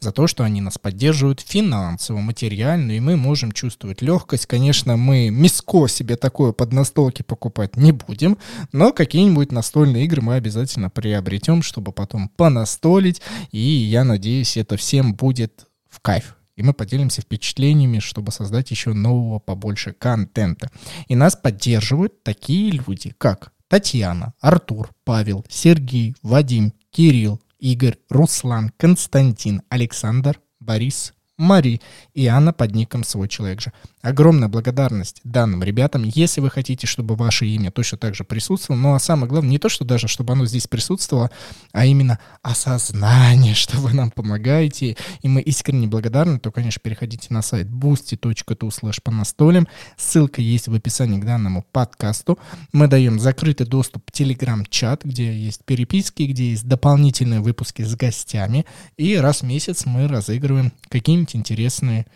[0.00, 4.46] за то, что они нас поддерживают финансово, материально, и мы можем чувствовать легкость.
[4.46, 8.38] Конечно, мы миско себе такое под настолки покупать не будем,
[8.72, 13.20] но какие-нибудь настольные игры мы обязательно приобретем, чтобы потом понастолить,
[13.52, 18.92] и я надеюсь, это всем будет в кайф и мы поделимся впечатлениями, чтобы создать еще
[18.92, 20.70] нового побольше контента.
[21.08, 29.62] И нас поддерживают такие люди, как Татьяна, Артур, Павел, Сергей, Вадим, Кирилл, Игорь, Руслан, Константин,
[29.70, 31.80] Александр, Борис, Мари
[32.12, 33.72] и Анна под ником «Свой человек же».
[34.02, 38.80] Огромная благодарность данным ребятам, если вы хотите, чтобы ваше имя точно так же присутствовало.
[38.80, 41.30] Ну а самое главное, не то, что даже, чтобы оно здесь присутствовало,
[41.72, 44.96] а именно осознание, что вы нам помогаете.
[45.20, 49.68] И мы искренне благодарны, то, конечно, переходите на сайт boosty.tu slash по настолям.
[49.98, 52.38] Ссылка есть в описании к данному подкасту.
[52.72, 58.64] Мы даем закрытый доступ в Telegram-чат, где есть переписки, где есть дополнительные выпуски с гостями.
[58.96, 62.06] И раз в месяц мы разыгрываем какие-нибудь интересные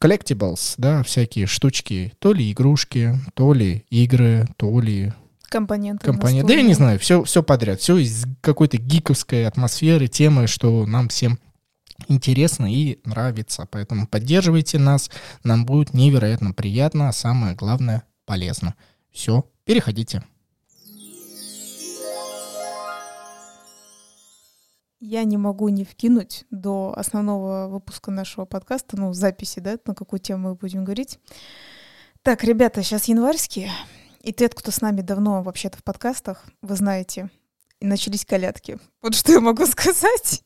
[0.00, 5.12] collectibles, да, всякие штучки, то ли игрушки, то ли игры, то ли
[5.48, 6.04] Компоненты.
[6.04, 6.46] компоненты.
[6.48, 11.08] Да я не знаю, все, все подряд, все из какой-то гиковской атмосферы, темы, что нам
[11.08, 11.38] всем
[12.06, 13.66] интересно и нравится.
[13.70, 15.10] Поэтому поддерживайте нас,
[15.44, 18.74] нам будет невероятно приятно, а самое главное полезно.
[19.10, 20.22] Все, переходите.
[25.00, 30.18] Я не могу не вкинуть до основного выпуска нашего подкаста, ну, записи, да, на какую
[30.18, 31.20] тему мы будем говорить.
[32.22, 33.70] Так, ребята, сейчас январские,
[34.22, 37.30] и те, кто с нами давно вообще-то в подкастах, вы знаете,
[37.78, 38.78] и начались колядки.
[39.00, 40.42] Вот что я могу сказать.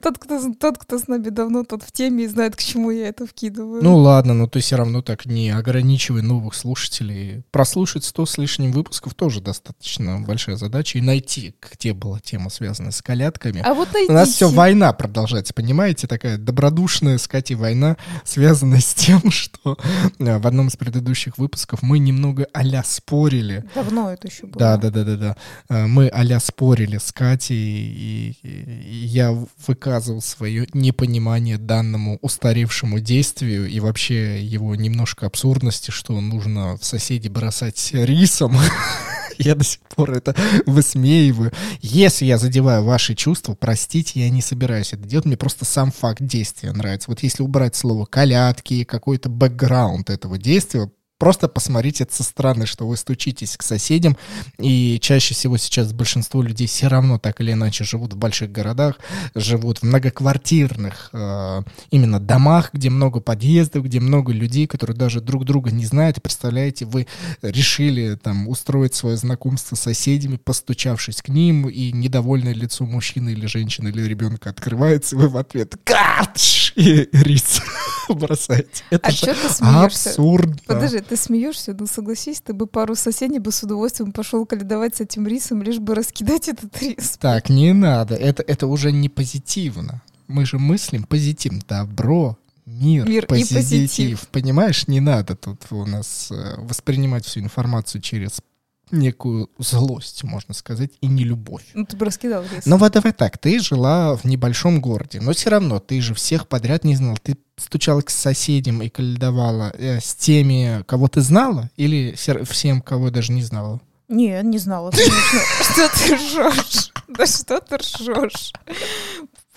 [0.00, 3.08] Тот кто, тот, кто с нами давно, тот в теме и знает, к чему я
[3.08, 3.82] это вкидываю.
[3.82, 7.42] Ну ладно, но ты все равно так не ограничивай новых слушателей.
[7.50, 10.98] Прослушать 100 с лишним выпусков тоже достаточно большая задача.
[10.98, 13.62] И найти, где была тема, связанная с колядками.
[13.64, 16.06] А вот У нас все война продолжается, понимаете?
[16.06, 19.76] Такая добродушная, с Катей, война, связанная с тем, что
[20.18, 23.64] э, в одном из предыдущих выпусков мы немного а спорили.
[23.74, 24.58] Давно это еще было.
[24.58, 25.36] Да, да, да, да, да.
[25.68, 29.36] Э, мы а спорили с Катей, и, и я
[29.66, 37.28] выказывал свое непонимание данному устаревшему действию и вообще его немножко абсурдности, что нужно в соседи
[37.28, 38.56] бросать рисом.
[39.38, 40.34] Я до сих пор это
[40.66, 41.52] высмеиваю.
[41.80, 45.26] Если я задеваю ваши чувства, простите, я не собираюсь это делать.
[45.26, 47.08] Мне просто сам факт действия нравится.
[47.08, 52.86] Вот если убрать слово «колядки», какой-то бэкграунд этого действия, Просто посмотрите это со стороны, что
[52.86, 54.16] вы стучитесь к соседям,
[54.58, 59.00] и чаще всего сейчас большинство людей все равно так или иначе живут в больших городах,
[59.34, 65.44] живут в многоквартирных э, именно домах, где много подъездов, где много людей, которые даже друг
[65.44, 66.22] друга не знают.
[66.22, 67.08] Представляете, вы
[67.42, 73.46] решили там устроить свое знакомство с соседями, постучавшись к ним, и недовольное лицо мужчины или
[73.46, 77.60] женщины или ребенка открывается, и вы в ответ «Катш!» И рис
[78.08, 78.84] бросаете.
[78.90, 80.10] Это а что ты смеешься?
[80.10, 80.56] абсурдно.
[80.66, 85.00] Подожди, ты смеешься, ну согласись, ты бы пару соседей бы с удовольствием пошел каледовать с
[85.00, 87.18] этим рисом, лишь бы раскидать этот рис.
[87.20, 90.02] Так, не надо, это, это уже не позитивно.
[90.28, 93.56] Мы же мыслим позитив, добро, мир, Мир и позитив.
[93.56, 94.28] позитив.
[94.28, 98.40] Понимаешь, не надо тут у нас э, воспринимать всю информацию через
[98.90, 101.64] некую злость, можно сказать, и не любовь.
[101.74, 102.66] Ну ты бы раскидал рис.
[102.66, 106.48] Ну вот давай так, ты жила в небольшом городе, но все равно ты же всех
[106.48, 107.16] подряд не знал.
[107.22, 113.10] Ты стучала к соседям и каледовала э, с теми, кого ты знала, или всем, кого
[113.10, 113.80] даже не знала?
[114.08, 114.92] Не, не знала.
[114.92, 116.92] Что ты ржешь?
[117.08, 118.52] Да что ты ржешь?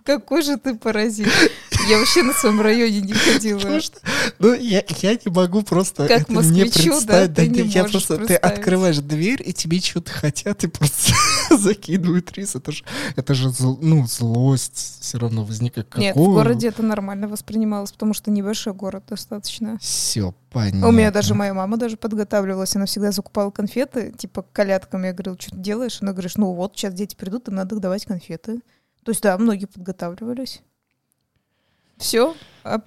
[0.04, 1.30] Какой же ты паразит.
[1.90, 3.60] Я вообще на своем районе не ходила.
[4.40, 7.52] Ну, я, я не могу просто Как это мне да, представить.
[7.52, 11.14] не я просто, ты открываешь дверь, и тебе что-то хотят, и просто
[11.58, 12.56] закидывают рис.
[12.56, 12.84] Это же,
[13.16, 15.96] это же ну, злость все равно возникает.
[15.98, 19.78] Нет, в городе это нормально воспринималось, потому что небольшой город достаточно.
[19.80, 20.88] Все понятно.
[20.88, 25.04] У меня даже моя мама даже подготавливалась, она всегда закупала конфеты, типа к колядкам.
[25.04, 26.00] Я говорила, что ты делаешь?
[26.02, 28.62] Она говорит, ну вот, сейчас дети придут, им надо давать конфеты.
[29.04, 30.62] То есть, да, многие подготавливались.
[32.02, 32.80] Все, а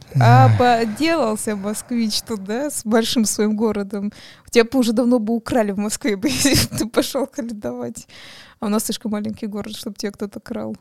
[0.59, 4.13] поделался москвич тут, да, с большим своим городом.
[4.45, 8.09] У тебя бы уже давно бы украли в Москве, бы, если бы ты пошел каледовать.
[8.59, 10.77] А у нас слишком маленький город, чтобы тебя кто-то крал.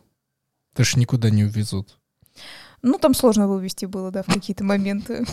[0.74, 2.00] Ты ж никуда не увезут.
[2.84, 5.26] Ну, там сложно вывести было, да, в какие-то моменты.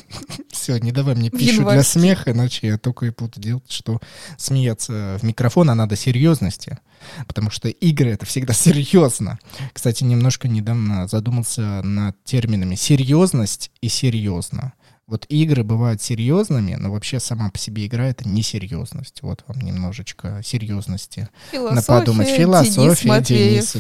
[0.51, 4.01] Все, не давай мне пищу для смеха, иначе я только и буду делать, что
[4.39, 6.79] смеяться в микрофон, а надо серьезности,
[7.27, 9.41] потому что игры— это всегда серьезно.
[9.73, 14.75] Кстати, немножко недавно задумался над терминами серьезность и серьезно.
[15.11, 19.23] Вот игры бывают серьезными, но вообще сама по себе игра— это не серьезность.
[19.23, 21.29] Вот вам немножечко серьезности.
[21.53, 22.29] На подумать.
[22.29, 23.73] Философия, Денис.
[23.73, 23.77] Денис.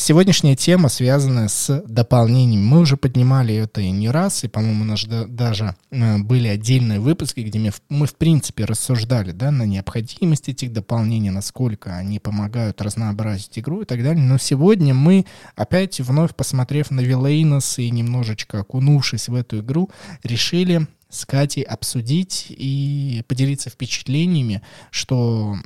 [0.00, 2.64] Сегодняшняя тема связана с дополнением.
[2.64, 7.00] Мы уже поднимали это и не раз, и, по-моему, у нас даже э, были отдельные
[7.00, 13.58] выпуски, где мы, в принципе, рассуждали да, на необходимость этих дополнений, насколько они помогают разнообразить
[13.58, 14.22] игру и так далее.
[14.22, 19.90] Но сегодня мы, опять вновь посмотрев на Вилейнос и немножечко окунувшись в эту игру,
[20.22, 25.56] решили с Катей обсудить и поделиться впечатлениями, что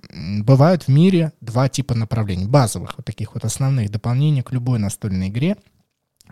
[0.40, 5.28] бывают в мире два типа направлений, базовых, вот таких вот основных дополнений к любой настольной
[5.28, 5.56] игре.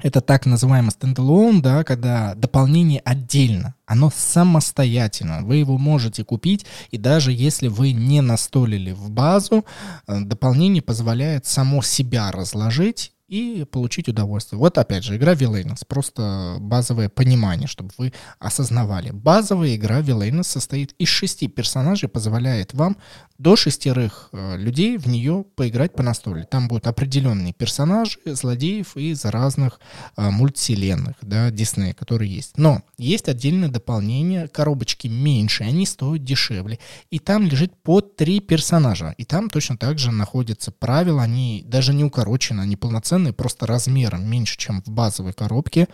[0.02, 5.42] Это так называемый стендалон, да, когда дополнение отдельно, оно самостоятельно.
[5.42, 9.66] Вы его можете купить, и даже если вы не настолили в базу,
[10.06, 14.58] э, дополнение позволяет само себя разложить и получить удовольствие.
[14.58, 19.12] Вот опять же, игра Villainous, просто базовое понимание, чтобы вы осознавали.
[19.12, 22.96] Базовая игра Villainous состоит из шести персонажей, позволяет вам
[23.40, 26.44] до шестерых э, людей в нее поиграть по настоле.
[26.44, 29.80] Там будут определенные персонажи, злодеев из разных
[30.18, 32.58] э, мультивселенных, да, Диснея, которые есть.
[32.58, 36.78] Но есть отдельное дополнение, коробочки меньше, они стоят дешевле.
[37.08, 39.14] И там лежит по три персонажа.
[39.16, 44.28] И там точно так же находятся правила, они даже не укорочены, они полноценные просто размером
[44.28, 45.88] меньше, чем в базовой коробке.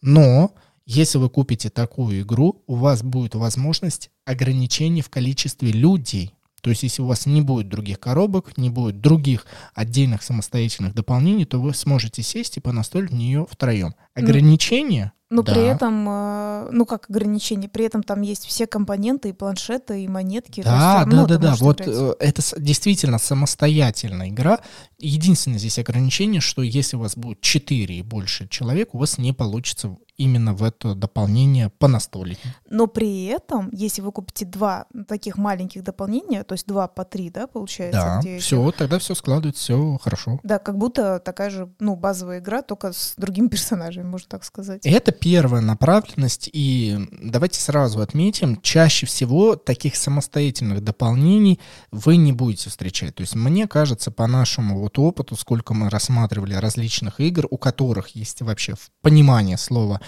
[0.00, 0.54] Но
[0.86, 6.32] если вы купите такую игру, у вас будет возможность ограничений в количестве людей.
[6.68, 11.46] То есть, если у вас не будет других коробок, не будет других отдельных самостоятельных дополнений,
[11.46, 13.94] то вы сможете сесть и понастолить в нее втроем.
[14.14, 15.54] Ну, Ограничения но да.
[15.54, 20.08] при этом, э, ну как ограничение, при этом там есть все компоненты, и планшеты, и
[20.08, 20.62] монетки.
[20.62, 21.54] Да, есть, да, да, да.
[21.56, 21.96] Вот играть.
[21.96, 24.60] Э, это действительно самостоятельная игра.
[24.98, 29.32] Единственное здесь ограничение, что если у вас будет 4 и больше человек, у вас не
[29.32, 32.38] получится именно в это дополнение по настолить.
[32.68, 37.30] Но при этом, если вы купите два таких маленьких дополнения, то есть два по три,
[37.30, 38.00] да, получается?
[38.00, 38.78] Да, где все, эти...
[38.78, 40.40] тогда все складывается, все хорошо.
[40.42, 44.84] Да, как будто такая же, ну, базовая игра, только с другими персонажами, можно так сказать.
[44.84, 51.60] Это первая направленность, и давайте сразу отметим, чаще всего таких самостоятельных дополнений
[51.92, 53.14] вы не будете встречать.
[53.14, 58.08] То есть мне кажется, по нашему вот опыту, сколько мы рассматривали различных игр, у которых
[58.16, 60.00] есть вообще понимание слова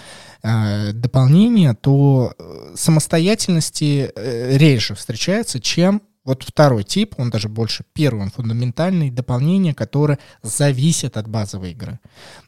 [0.43, 7.83] э, дополнение, то э, самостоятельности э, реже встречается, чем вот второй тип, он даже больше
[7.93, 11.99] первый, он фундаментальный, дополнение, которое зависит от базовой игры.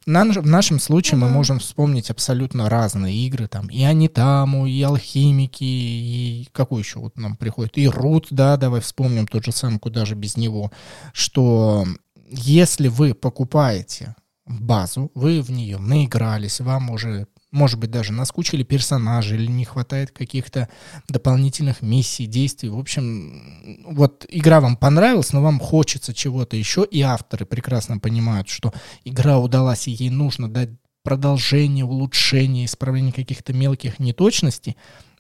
[0.06, 1.24] На, в нашем случае mm-hmm.
[1.24, 7.18] мы можем вспомнить абсолютно разные игры, там и Анитаму, и Алхимики, и какой еще вот
[7.18, 10.72] нам приходит, и Рут, да, давай вспомним тот же самый, куда же без него,
[11.12, 11.86] что
[12.30, 19.36] если вы покупаете базу, вы в нее наигрались, вам уже может быть, даже наскучили персонажи
[19.36, 20.68] или не хватает каких-то
[21.08, 22.70] дополнительных миссий, действий.
[22.70, 28.50] В общем, вот игра вам понравилась, но вам хочется чего-то еще, и авторы прекрасно понимают,
[28.50, 28.74] что
[29.06, 30.70] игра удалась, и ей нужно дать
[31.04, 34.76] продолжение, улучшение, исправление каких-то мелких неточностей,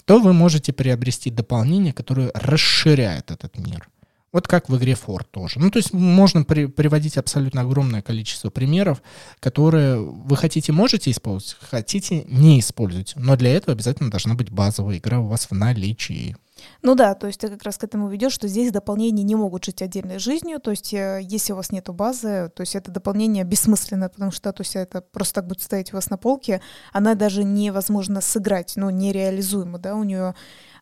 [0.05, 3.87] то вы можете приобрести дополнение, которое расширяет этот мир.
[4.33, 5.59] Вот как в игре Ford тоже.
[5.59, 9.01] Ну, то есть можно при, приводить абсолютно огромное количество примеров,
[9.39, 13.13] которые вы хотите, можете использовать, хотите, не используйте.
[13.17, 16.35] Но для этого обязательно должна быть базовая игра у вас в наличии.
[16.81, 19.65] Ну да, то есть ты как раз к этому ведешь, что здесь дополнения не могут
[19.65, 23.43] жить отдельной жизнью, то есть э, если у вас нету базы, то есть это дополнение
[23.43, 27.15] бессмысленно, потому что то есть это просто так будет стоять у вас на полке, она
[27.15, 30.35] даже невозможно сыграть, ну нереализуема, да, у нее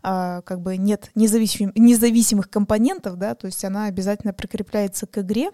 [0.03, 5.51] а, как бы нет независим, независимых компонентов, да, то есть она обязательно прикрепляется к игре.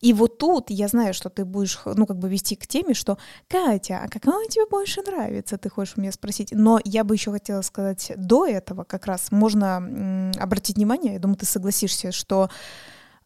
[0.00, 3.18] И вот тут я знаю, что ты будешь, ну, как бы вести к теме, что
[3.48, 6.52] Катя, а какая тебе больше нравится, ты хочешь у меня спросить.
[6.52, 11.18] Но я бы еще хотела сказать до этого как раз можно м, обратить внимание, я
[11.18, 12.50] думаю, ты согласишься, что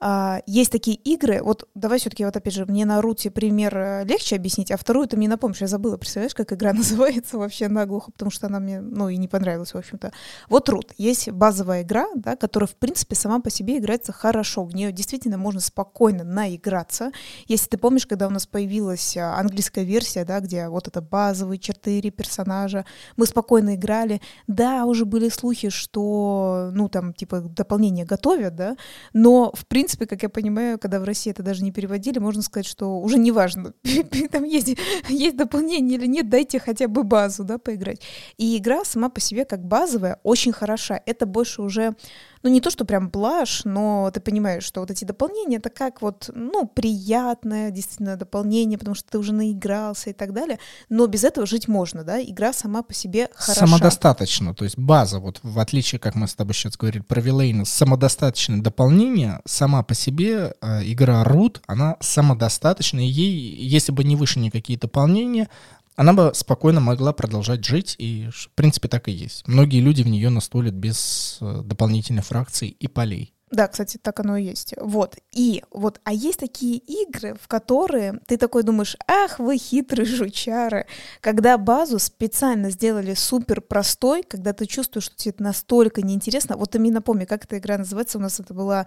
[0.05, 4.05] а, есть такие игры, вот давай все-таки вот опять же, мне на руте пример э,
[4.05, 8.11] легче объяснить, а вторую ты мне напомнишь, я забыла, представляешь, как игра называется вообще наглухо,
[8.11, 10.11] потому что она мне, ну, и не понравилась, в общем-то.
[10.49, 14.75] Вот рут, есть базовая игра, да, которая, в принципе, сама по себе играется хорошо, в
[14.75, 17.13] нее действительно можно спокойно наиграться.
[17.47, 21.61] Если ты помнишь, когда у нас появилась а, английская версия, да, где вот это базовые
[21.61, 22.85] четыре персонажа,
[23.17, 28.77] мы спокойно играли, да, уже были слухи, что, ну, там, типа, дополнение готовят, да,
[29.13, 32.43] но, в принципе, принципе, как я понимаю, когда в России это даже не переводили, можно
[32.43, 33.75] сказать, что уже не важно,
[34.31, 34.77] там есть,
[35.09, 38.01] есть дополнение или нет, дайте хотя бы базу, да, поиграть.
[38.39, 41.01] И игра сама по себе как базовая очень хороша.
[41.07, 41.95] Это больше уже
[42.43, 46.03] ну не то, что прям блажь, но ты понимаешь, что вот эти дополнения, это как
[46.03, 51.25] вот, ну, приятное действительно дополнение, потому что ты уже наигрался и так далее, но без
[51.25, 53.67] этого жить можно, да, игра сама по себе хороша.
[53.67, 57.65] Самодостаточно, то есть база, вот в отличие, как мы с тобой сейчас говорили про Вилейна,
[57.65, 64.17] самодостаточное дополнение, сама по себе э, игра Root, она самодостаточна, и ей, если бы не
[64.17, 65.49] выше никакие дополнения,
[65.97, 69.47] она бы спокойно могла продолжать жить, и в принципе так и есть.
[69.47, 73.35] Многие люди в нее настолят без э, дополнительной фракций и полей.
[73.53, 74.75] Да, кстати, так оно и есть.
[74.79, 75.17] Вот.
[75.31, 80.87] И вот, а есть такие игры, в которые ты такой думаешь, ах, вы хитрые жучары,
[81.21, 86.57] когда базу специально сделали супер простой, когда ты чувствуешь, что тебе это настолько неинтересно.
[86.57, 88.87] Вот ты мне напомни, как эта игра называется, у нас это была,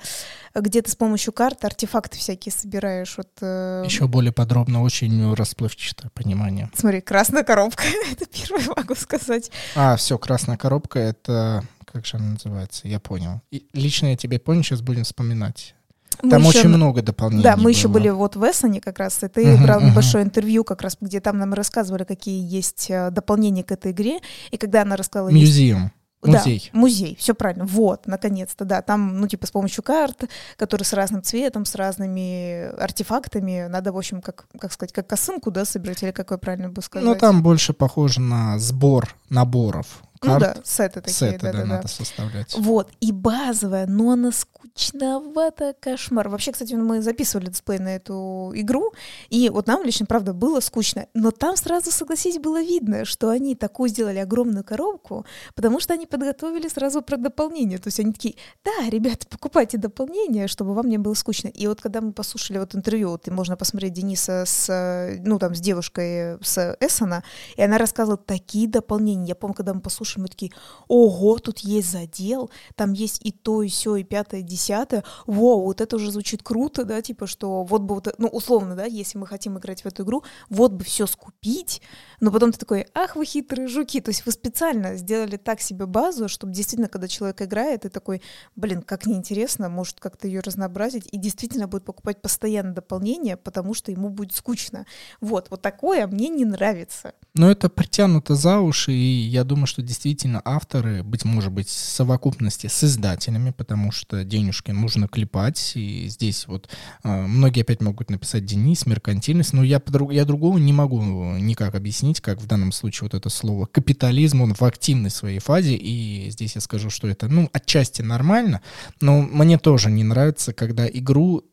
[0.55, 3.17] где ты с помощью карт артефакты всякие собираешь.
[3.17, 3.83] Вот, э...
[3.85, 6.71] Еще более подробно, очень расплывчатое понимание.
[6.73, 9.51] Смотри, красная коробка, это первое могу сказать.
[9.75, 11.63] А, все, красная коробка, это
[11.95, 12.89] как же она называется?
[12.89, 13.41] Я понял.
[13.51, 15.75] И лично я тебе понял, сейчас будем вспоминать.
[16.21, 17.41] Мы там еще, очень много дополнений.
[17.41, 17.69] Да, мы было.
[17.69, 19.91] еще были вот в Эссоне как раз, и ты uh-huh, брал uh-huh.
[19.91, 24.19] небольшое интервью как раз, где там нам рассказывали, какие есть э, дополнения к этой игре,
[24.51, 25.29] и когда она рассказала...
[25.29, 25.93] Музеум.
[26.21, 26.69] Музей.
[26.73, 27.65] Да, музей, все правильно.
[27.65, 28.81] Вот, наконец-то, да.
[28.81, 30.25] Там, ну, типа, с помощью карт,
[30.57, 35.51] которые с разным цветом, с разными артефактами, надо, в общем, как, как сказать, как косынку,
[35.51, 37.07] да, собирать, или какой правильно бы сказать?
[37.07, 41.65] Ну, там больше похоже на сбор наборов ну да, сеты такие, сеты, да, да, да,
[41.65, 41.87] надо да.
[41.87, 42.55] составлять.
[42.57, 46.29] Вот, и базовая, но она скучновато кошмар.
[46.29, 48.93] Вообще, кстати, мы записывали дисплей на эту игру,
[49.29, 53.55] и вот нам лично, правда, было скучно, но там сразу, согласись, было видно, что они
[53.55, 58.35] такую сделали огромную коробку, потому что они подготовили сразу про дополнение, то есть они такие,
[58.63, 61.49] да, ребята, покупайте дополнение, чтобы вам не было скучно.
[61.49, 65.55] И вот когда мы послушали вот интервью, вот, и можно посмотреть Дениса с, ну, там,
[65.55, 67.23] с девушкой с Эссена,
[67.57, 69.29] и она рассказывала такие дополнения.
[69.29, 70.51] Я помню, когда мы послушали слушаем, мы такие,
[70.87, 75.63] ого, тут есть задел, там есть и то, и все, и пятое, и десятое, воу,
[75.63, 79.17] вот это уже звучит круто, да, типа, что вот бы вот, ну, условно, да, если
[79.17, 81.81] мы хотим играть в эту игру, вот бы все скупить,
[82.19, 85.85] но потом ты такой, ах, вы хитрые жуки, то есть вы специально сделали так себе
[85.85, 88.21] базу, чтобы действительно, когда человек играет, ты такой,
[88.55, 93.91] блин, как неинтересно, может как-то ее разнообразить, и действительно будет покупать постоянно дополнение, потому что
[93.91, 94.85] ему будет скучно.
[95.19, 97.13] Вот, вот такое мне не нравится.
[97.33, 99.94] Но это притянуто за уши, и я думаю, что действительно
[100.43, 106.47] авторы, быть может быть, в совокупности с издателями, потому что денежки нужно клепать, и здесь
[106.47, 106.69] вот
[107.03, 109.81] э, многие опять могут написать Денис, меркантильность, но я,
[110.11, 111.01] я другого не могу
[111.37, 115.75] никак объяснить, как в данном случае вот это слово капитализм, он в активной своей фазе,
[115.75, 118.61] и здесь я скажу, что это, ну, отчасти нормально,
[119.01, 121.43] но мне тоже не нравится, когда игру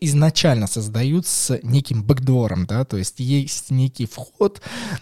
[0.00, 4.60] изначально создают с неким бэкдором, да, то есть есть некий вход,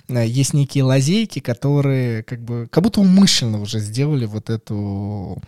[0.08, 5.38] э, есть некие лазейки, которые как бы как будто умышленно уже сделали вот эту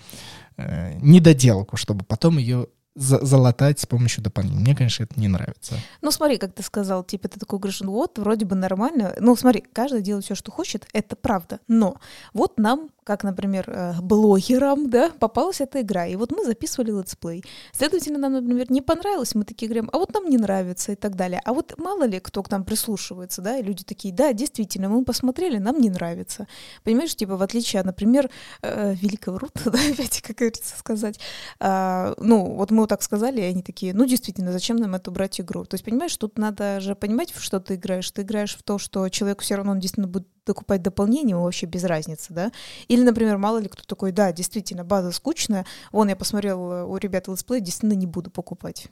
[0.57, 2.67] э, недоделку, чтобы потом ее
[2.97, 4.59] за залатать с помощью дополнений.
[4.59, 5.75] Мне, конечно, это не нравится.
[6.01, 9.15] Ну, смотри, как ты сказал, типа, ты такой говоришь, ну вот, вроде бы нормально.
[9.21, 11.61] Ну, смотри, каждый делает все, что хочет, это правда.
[11.69, 11.99] Но
[12.33, 17.45] вот нам как, например, э, блогерам, да, попалась эта игра, и вот мы записывали летсплей.
[17.73, 21.15] Следовательно, нам, например, не понравилось, мы такие говорим, а вот нам не нравится и так
[21.15, 21.41] далее.
[21.45, 25.05] А вот мало ли кто к нам прислушивается, да, и люди такие, да, действительно, мы
[25.05, 26.49] посмотрели, нам не нравится.
[26.83, 28.29] Понимаешь, типа, в отличие, например,
[28.63, 31.21] э, Великого Рута, да, опять, как говорится, сказать,
[31.61, 35.13] э, ну, вот мы вот так сказали, и они такие, ну, действительно, зачем нам эту
[35.13, 35.65] брать игру?
[35.65, 38.11] То есть, понимаешь, тут надо же понимать, в что ты играешь.
[38.11, 41.85] Ты играешь в то, что человеку все равно он действительно будет докупать дополнение, вообще без
[41.85, 42.53] разницы, да.
[42.89, 46.97] Или, например, мало ли кто такой, да, действительно, база скучная, вон я посмотрел э, у
[46.97, 48.89] ребят летсплей, действительно не буду покупать.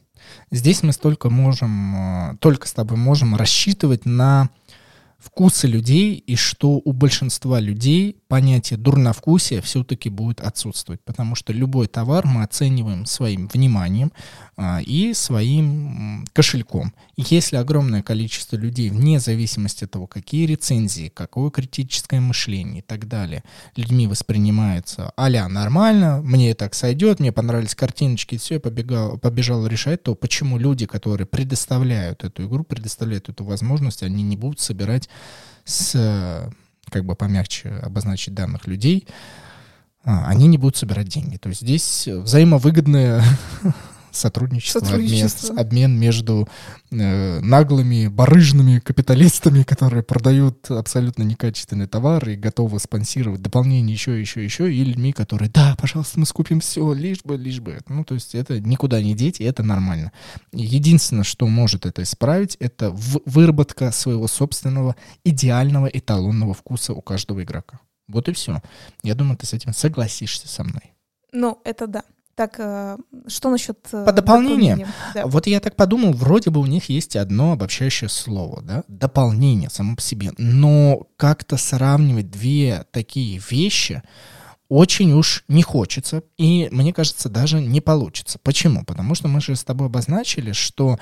[0.50, 4.50] Здесь мы столько можем, э, только с тобой можем рассчитывать на
[5.18, 11.86] вкусы людей и что у большинства людей понятие дурновкусия все-таки будет отсутствовать, потому что любой
[11.86, 14.10] товар мы оцениваем своим вниманием
[14.56, 16.92] а, и своим кошельком.
[17.14, 22.82] И если огромное количество людей, вне зависимости от того, какие рецензии, какое критическое мышление и
[22.82, 23.44] так далее,
[23.76, 29.64] людьми воспринимается а нормально, мне и так сойдет, мне понравились картиночки, все, я побегал, побежал
[29.64, 35.08] решать, то почему люди, которые предоставляют эту игру, предоставляют эту возможность, они не будут собирать
[35.64, 36.52] с
[36.90, 39.06] как бы помягче обозначить данных людей,
[40.04, 41.36] а, они не будут собирать деньги.
[41.36, 43.22] То есть здесь взаимовыгодное
[44.16, 45.50] сотрудничество, сотрудничество.
[45.50, 46.48] Обмен, обмен между
[46.90, 54.44] э, наглыми, барыжными капиталистами, которые продают абсолютно некачественный товар и готовы спонсировать дополнение еще, еще,
[54.44, 57.78] еще, и людьми, которые, да, пожалуйста, мы скупим все, лишь бы, лишь бы.
[57.88, 60.12] Ну, то есть это никуда не деть, и это нормально.
[60.52, 67.80] Единственное, что может это исправить, это выработка своего собственного идеального эталонного вкуса у каждого игрока.
[68.08, 68.62] Вот и все.
[69.02, 70.92] Я думаю, ты с этим согласишься со мной.
[71.32, 72.04] Ну, это да.
[72.34, 72.96] Так, э,
[73.28, 74.88] что насчет э, По дополнениям?
[75.14, 75.26] Да.
[75.26, 79.94] Вот я так подумал, вроде бы у них есть одно обобщающее слово, да, дополнение само
[79.94, 80.32] по себе.
[80.36, 84.02] Но как-то сравнивать две такие вещи
[84.68, 88.40] очень уж не хочется, и мне кажется, даже не получится.
[88.42, 88.84] Почему?
[88.84, 90.98] Потому что мы же с тобой обозначили, что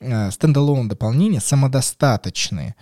[0.00, 2.74] э, стендалон дополнения самодостаточные.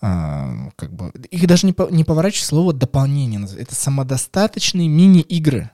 [0.00, 3.46] Как бы, их даже не, по, не поворачивать слово дополнение.
[3.58, 5.70] Это самодостаточные мини-игры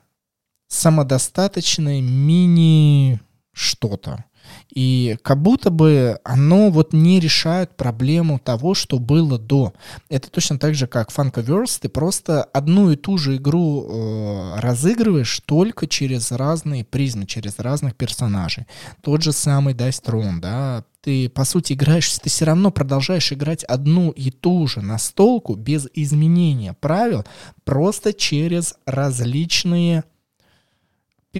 [0.69, 3.21] самодостаточное мини
[3.53, 4.25] что-то.
[4.73, 9.73] И как будто бы оно вот не решает проблему того, что было до.
[10.09, 11.79] Это точно так же, как Funkoverse.
[11.81, 17.97] Ты просто одну и ту же игру э, разыгрываешь только через разные призмы, через разных
[17.97, 18.67] персонажей.
[19.03, 23.62] Тот же самый Dice Throne, да, ты, по сути, играешь, ты все равно продолжаешь играть
[23.64, 27.25] одну и ту же настолку без изменения правил,
[27.64, 30.05] просто через различные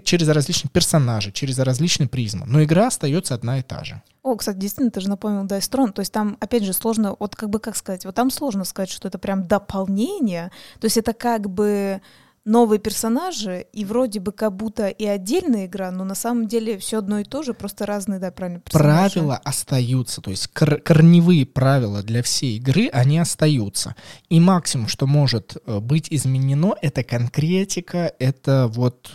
[0.05, 2.47] через различные персонажи, через различные призмы.
[2.47, 4.03] Но игра остается одна и та же.
[4.23, 5.93] О, кстати, действительно, ты же напомнил Dice Throne.
[5.93, 8.91] То есть там, опять же, сложно, вот как бы как сказать, вот там сложно сказать,
[8.91, 10.51] что это прям дополнение.
[10.81, 12.01] То есть это как бы
[12.47, 16.99] новые персонажи, и вроде бы как будто и отдельная игра, но на самом деле все
[16.99, 19.15] одно и то же, просто разные, да, правильно, персонажи.
[19.15, 23.97] Правила остаются, то есть кор- корневые правила для всей игры, они остаются.
[24.31, 29.11] И максимум, что может э, быть изменено, это конкретика, это вот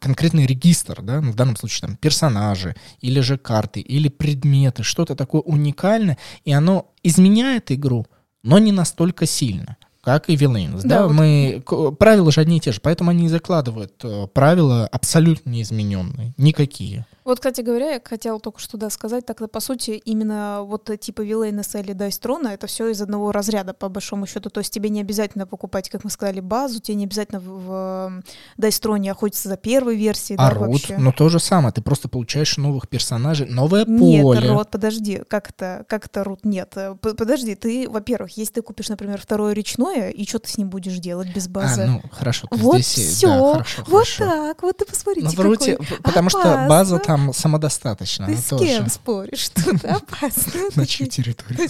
[0.00, 5.14] конкретный регистр, да, ну, в данном случае там персонажи, или же карты, или предметы, что-то
[5.14, 8.06] такое уникальное, и оно изменяет игру,
[8.42, 9.76] но не настолько сильно
[10.06, 10.82] как и Villains.
[10.84, 11.14] Да, да вот.
[11.14, 11.64] мы,
[11.98, 17.06] правила же одни и те же, поэтому они закладывают э, правила абсолютно неизмененные, никакие.
[17.26, 21.22] Вот, кстати говоря, я хотела только что да, сказать, так по сути, именно вот типа
[21.22, 24.48] Вилейнеса или Дайстрона, это все из одного разряда, по большому счету.
[24.48, 28.22] То есть тебе не обязательно покупать, как мы сказали, базу, тебе не обязательно в,
[28.56, 30.38] Дайстроне охотиться за первой версией.
[30.38, 30.98] А да, Рут, вообще.
[30.98, 34.40] ну то же самое, ты просто получаешь новых персонажей, новое нет, поле.
[34.40, 36.74] Нет, Рот, подожди, как это, как это Рут, нет.
[36.76, 40.70] Э, подожди, ты, во-первых, если ты купишь, например, второе речное, и что ты с ним
[40.70, 41.82] будешь делать без базы?
[41.82, 43.16] А, ну, хорошо, ты вот здесь...
[43.16, 44.24] все, да, хорошо, вот хорошо.
[44.24, 46.40] так, вот ты посмотрите, ну, в Руте, Потому опасно.
[46.40, 48.26] что база там самодостаточна.
[48.26, 48.64] Ты с тоже.
[48.64, 49.48] кем споришь?
[49.50, 50.60] Тут опасно.
[50.74, 51.68] На чью территорию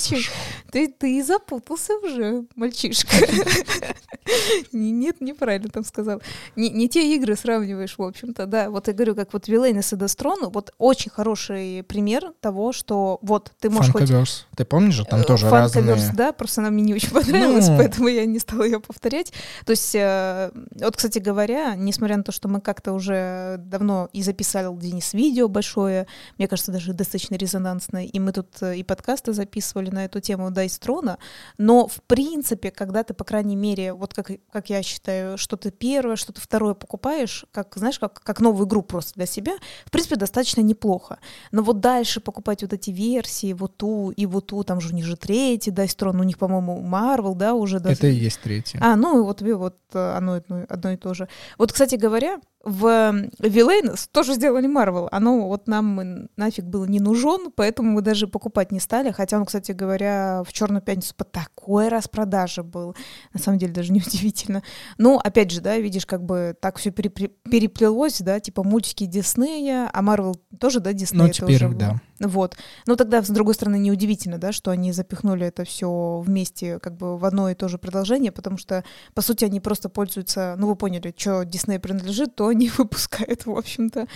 [0.70, 3.16] ты, ты запутался уже, мальчишка.
[4.72, 6.20] Нет, неправильно там сказал.
[6.56, 8.70] Не, не те игры сравниваешь, в общем-то, да.
[8.70, 13.52] Вот я говорю, как вот Вилейнес и Дестрон, вот очень хороший пример того, что вот
[13.60, 14.46] ты можешь Фанковерс.
[14.50, 14.56] Хоть...
[14.58, 15.96] Ты помнишь же, там тоже разные...
[16.14, 17.76] да, просто она мне не очень понравилась, ну...
[17.78, 19.32] поэтому я не стала ее повторять.
[19.64, 24.22] То есть, э, вот, кстати говоря, несмотря на то, что мы как-то уже давно и
[24.22, 26.06] записали Денис видео большое,
[26.38, 30.50] мне кажется, даже достаточно резонансное, и мы тут э, и подкасты записывали на эту тему
[30.50, 31.18] Dice Throne,
[31.58, 36.16] но в принципе, когда ты, по крайней мере, вот как, как я считаю, что-то первое,
[36.16, 39.52] что-то второе покупаешь, как, знаешь, как, как новую игру просто для себя,
[39.84, 41.18] в принципе, достаточно неплохо.
[41.52, 44.96] Но вот дальше покупать вот эти версии, вот ту и вот ту, там же у
[44.96, 47.96] них же третий Dice Throne, у них, по-моему, Marvel, да, уже даже.
[47.96, 48.78] Это и есть третий.
[48.80, 51.28] А, ну вот, вот э, оно одно и то же.
[51.58, 55.06] Вот, кстати говоря, в Вилейнс тоже сделали Marvel.
[55.12, 59.12] Оно вот нам нафиг было не нужен, поэтому мы даже покупать не стали.
[59.12, 62.96] Хотя он, кстати говоря, в Черную пятницу по такой распродаже был.
[63.32, 64.64] На самом деле даже неудивительно.
[64.98, 70.02] Ну, опять же, да, видишь, как бы так все переплелось, да, типа мультики Диснея, а
[70.02, 71.28] Marvel тоже, да, Диснея.
[71.28, 72.00] Ну, теперь, тоже да.
[72.20, 72.56] Вот.
[72.86, 77.18] Но тогда, с другой стороны, неудивительно, да, что они запихнули это все вместе как бы
[77.18, 80.76] в одно и то же продолжение, потому что, по сути, они просто пользуются, ну, вы
[80.76, 84.06] поняли, что Дисней принадлежит, то они выпускают, в общем-то.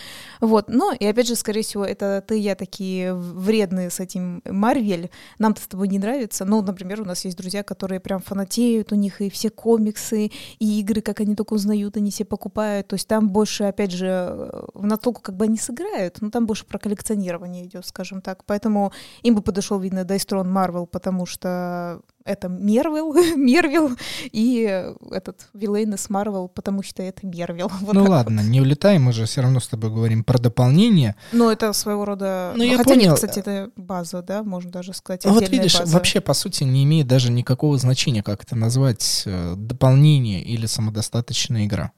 [0.41, 0.69] Вот.
[0.69, 5.11] Но, и опять же, скорее всего, это ты и я такие вредные с этим Марвель.
[5.39, 6.45] Нам-то с тобой не нравится.
[6.45, 10.81] Ну, например, у нас есть друзья, которые прям фанатеют, у них и все комиксы, и
[10.81, 12.89] игры, как они только узнают, они все покупают.
[12.89, 16.65] То есть там больше, опять же, в натолку как бы они сыграют, но там больше
[16.65, 18.45] про коллекционирование идет скажем так.
[18.47, 23.97] Поэтому им бы подошел, видно, Дайстрон Марвел, потому что это Мервил, Мервил,
[24.33, 27.71] и этот Вилейнес Марвел, потому что это Мервил.
[27.81, 28.51] Вот ну ладно, вот.
[28.51, 31.17] не улетай, мы же все равно с тобой говорим про дополнение.
[31.33, 32.53] Ну это своего рода...
[32.57, 33.11] Ну, я Хотя понял.
[33.11, 35.93] нет, кстати, это база, да, можно даже сказать, Вот видишь, база.
[35.93, 41.67] вообще, по сути, не имеет даже никакого значения, как это назвать, э, дополнение или самодостаточная
[41.67, 41.93] игра.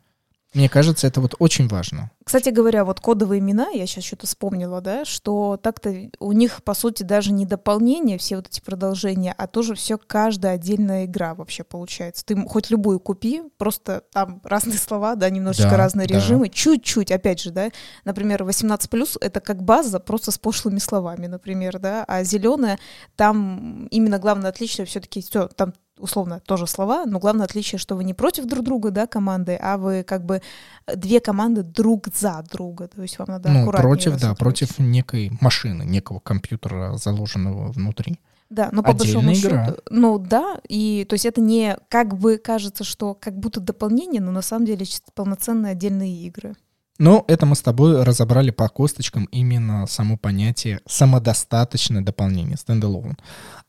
[0.55, 2.11] Мне кажется, это вот очень важно.
[2.32, 6.72] Кстати говоря, вот кодовые имена, я сейчас что-то вспомнила, да, что так-то у них, по
[6.72, 11.62] сути, даже не дополнение, все вот эти продолжения, а тоже все каждая отдельная игра вообще
[11.62, 12.24] получается.
[12.24, 16.14] Ты хоть любую купи, просто там разные слова, да, немножечко да, разные да.
[16.14, 17.68] режимы, чуть-чуть, опять же, да,
[18.06, 22.78] например, 18+, это как база, просто с пошлыми словами, например, да, а зеленая,
[23.14, 28.04] там именно главное отличие все-таки все, там условно тоже слова, но главное отличие, что вы
[28.04, 30.42] не против друг друга, да, команды, а вы как бы
[30.86, 35.82] две команды друг за друга, то есть вам надо ну, против, да, против некой машины,
[35.82, 38.20] некого компьютера, заложенного внутри.
[38.48, 39.66] Да, но по большому Отдельная игра.
[39.66, 44.20] счету, ну да, и то есть это не как бы кажется, что как будто дополнение,
[44.20, 46.54] но на самом деле полноценные отдельные игры.
[47.03, 53.16] Но это мы с тобой разобрали по косточкам именно само понятие самодостаточное дополнение, стендалон.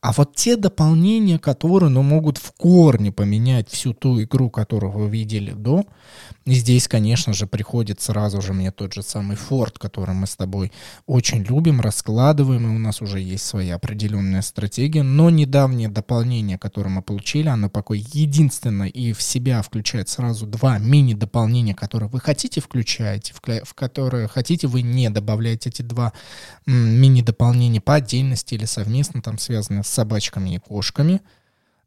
[0.01, 5.09] А вот те дополнения, которые ну, могут в корне поменять всю ту игру, которую вы
[5.09, 5.83] видели до,
[6.45, 10.35] и здесь, конечно же, приходит сразу же мне тот же самый Форд, который мы с
[10.35, 10.73] тобой
[11.07, 16.89] очень любим, раскладываем, и у нас уже есть своя определенная стратегия, но недавнее дополнение, которое
[16.89, 22.59] мы получили, оно такое единственное и в себя включает сразу два мини-дополнения, которые вы хотите
[22.59, 26.13] включаете, вкля- в которые хотите вы не добавляете эти два
[26.65, 31.21] мини-дополнения по отдельности или совместно, там связаны с собачками и кошками.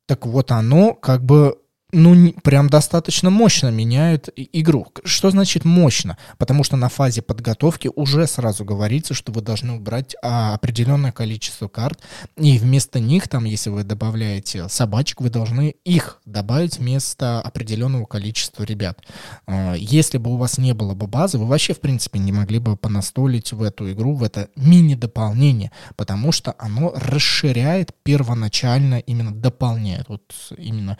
[0.06, 1.58] Так вот, оно как бы
[1.92, 4.88] ну, прям достаточно мощно меняет и- игру.
[5.04, 6.18] Что значит мощно?
[6.36, 11.68] Потому что на фазе подготовки уже сразу говорится, что вы должны убрать а, определенное количество
[11.68, 12.00] карт,
[12.36, 18.64] и вместо них, там, если вы добавляете собачек, вы должны их добавить вместо определенного количества
[18.64, 18.98] ребят.
[19.46, 22.58] А, Если бы у вас не было бы базы, вы вообще, в принципе, не могли
[22.58, 30.08] бы понастолить в эту игру, в это мини-дополнение, потому что оно расширяет первоначально, именно дополняет.
[30.08, 30.22] Вот
[30.58, 30.98] именно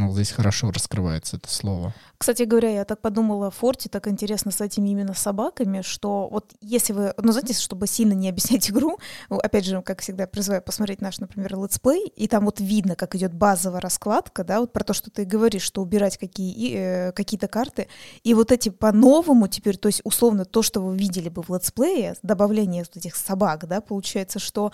[0.00, 1.94] additional здесь хорошо раскрывается это слово.
[2.20, 6.92] Кстати говоря, я так подумала Форте, так интересно с этими именно собаками, что вот если
[6.92, 8.98] вы, ну знаете, чтобы сильно не объяснять игру,
[9.30, 13.14] ну, опять же, как всегда, призываю посмотреть наш, например, летсплей, и там вот видно, как
[13.14, 17.48] идет базовая раскладка, да, вот про то, что ты говоришь, что убирать какие, э, какие-то
[17.48, 17.88] карты,
[18.22, 22.16] и вот эти по-новому теперь, то есть условно то, что вы видели бы в летсплее,
[22.22, 24.72] добавление вот этих собак, да, получается, что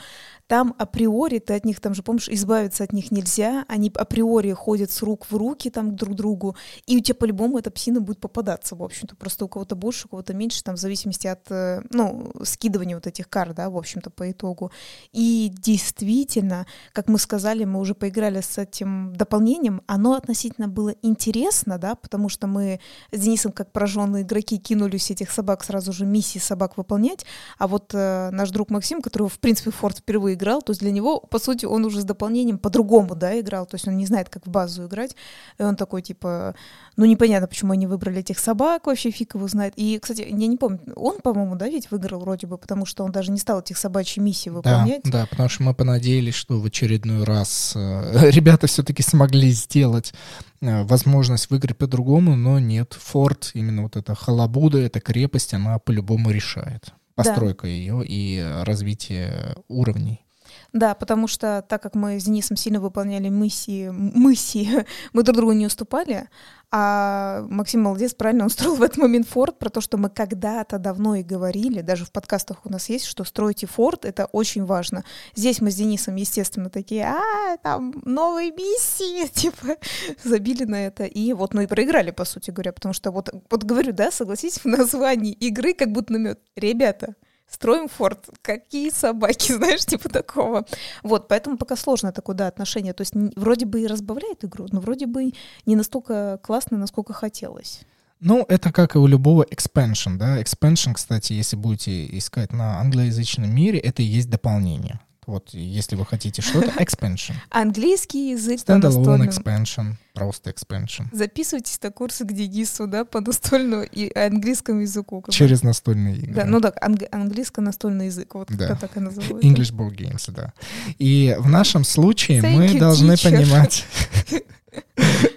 [0.49, 4.91] там априори ты от них, там же, помнишь, избавиться от них нельзя, они априори ходят
[4.91, 6.57] с рук в руки там друг к другу,
[6.89, 10.11] и у тебя по-любому эта псина будет попадаться, в общем-то, просто у кого-то больше, у
[10.11, 14.11] кого-то меньше, там, в зависимости от, э, ну, скидывания вот этих карт, да, в общем-то,
[14.11, 14.71] по итогу.
[15.13, 21.79] И действительно, как мы сказали, мы уже поиграли с этим дополнением, оно относительно было интересно,
[21.79, 22.81] да, потому что мы
[23.13, 27.27] с Денисом, как пораженные игроки, кинулись этих собак сразу же миссии собак выполнять,
[27.59, 30.81] а вот э, наш друг Максим, который, в принципе, в Форт впервые играл, то есть
[30.81, 34.07] для него, по сути, он уже с дополнением по-другому, да, играл, то есть он не
[34.07, 35.17] знает, как в базу играть,
[35.59, 36.55] и он такой, типа,
[36.97, 39.75] ну, непонятно, почему они выбрали этих собак, вообще фиг его знает.
[39.77, 43.13] И, кстати, я не помню, он, по-моему, да, ведь выиграл вроде бы, потому что он
[43.13, 45.03] даже не стал этих собачьи миссии Да, выполнять.
[45.05, 50.15] да, потому что мы понадеялись, что в очередной раз э, ребята все-таки смогли сделать
[50.61, 52.97] э, возможность выиграть по-другому, но нет.
[53.01, 56.93] Форт, именно вот эта халабуда, эта крепость, она по-любому решает.
[57.15, 60.26] Постройка ее и э, развитие уровней.
[60.73, 65.53] Да, потому что так как мы с Денисом сильно выполняли миссии, миссии, мы друг другу
[65.53, 66.29] не уступали,
[66.73, 70.79] а Максим молодец, правильно он строил в этот момент форт, про то, что мы когда-то
[70.79, 75.05] давно и говорили, даже в подкастах у нас есть, что строите форт, это очень важно.
[75.35, 79.77] Здесь мы с Денисом, естественно, такие, а, там новые миссии, типа,
[80.25, 83.65] забили на это, и вот, ну и проиграли, по сути говоря, потому что вот, вот
[83.65, 86.41] говорю, да, согласитесь, в названии игры как будто намет.
[86.57, 87.15] Ребята,
[87.49, 88.29] строим форт.
[88.43, 90.65] Какие собаки, знаешь, типа такого.
[91.03, 92.93] Вот, поэтому пока сложно такое, да, отношение.
[92.93, 95.33] То есть вроде бы и разбавляет игру, но вроде бы
[95.67, 97.81] не настолько классно, насколько хотелось.
[98.21, 100.41] Ну, это как и у любого expansion, да.
[100.41, 105.01] Expansion, кстати, если будете искать на англоязычном мире, это и есть дополнение.
[105.27, 107.35] Вот, если вы хотите что-то, expansion.
[107.51, 109.25] Английский язык по Standalone настольному.
[109.31, 111.07] expansion, просто expansion.
[111.13, 115.25] Записывайтесь на курсы к Денису, да, по настольному и английскому языку.
[115.31, 116.33] Через настольные игры.
[116.35, 118.69] Да, ну так, анг- английско-настольный язык, вот Да.
[118.69, 119.45] как так и называют.
[119.45, 120.53] English Board Games, да.
[120.99, 123.31] И в нашем случае Thank мы you, должны teacher.
[123.33, 123.85] понимать...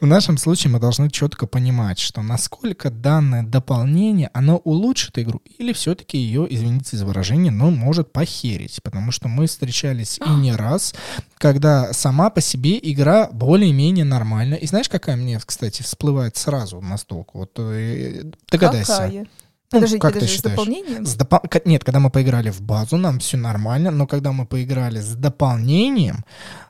[0.01, 5.73] В нашем случае мы должны четко понимать, что насколько данное дополнение, оно улучшит игру или
[5.73, 8.81] все-таки ее, извините за выражение, но может похерить.
[8.81, 10.93] Потому что мы встречались и не раз,
[11.37, 14.57] когда сама по себе игра более-менее нормальная.
[14.57, 17.39] И знаешь, какая мне, кстати, всплывает сразу на столку?
[17.39, 18.93] Вот э, догадайся.
[18.93, 19.25] Какая?
[19.72, 20.55] Ну, Подожди, как ты подожди, с считаешь?
[20.57, 21.05] дополнением?
[21.05, 24.99] С допол- Нет, когда мы поиграли в базу, нам все нормально, но когда мы поиграли
[24.99, 26.26] с дополнением,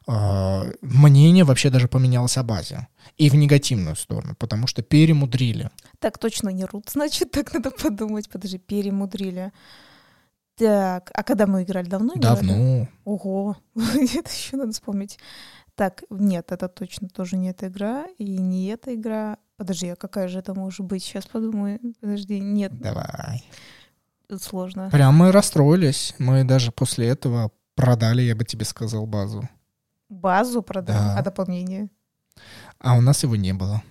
[0.07, 2.87] э, мнение вообще даже поменялось о базе.
[3.17, 5.69] И в негативную сторону, потому что перемудрили.
[5.99, 8.29] Так точно не рут, значит, так надо подумать.
[8.29, 9.51] Подожди, перемудрили.
[10.57, 11.87] Так, а когда мы играли?
[11.87, 12.35] Давно играли?
[12.35, 12.87] Давно.
[13.05, 15.17] Ого, это еще надо вспомнить.
[15.79, 19.37] Так, нет, это точно тоже не эта игра, и не эта игра.
[19.55, 21.01] Подожди, а какая же это может быть?
[21.01, 21.79] Сейчас подумаю.
[22.01, 23.45] Подожди, нет, Давай.
[24.27, 24.89] тут сложно.
[24.91, 26.15] Прям мы расстроились.
[26.19, 29.47] Мы даже после этого продали, я бы тебе сказал, базу.
[30.09, 31.17] Базу продаем, Да.
[31.17, 31.87] а дополнение?
[32.79, 33.81] А у нас его не было.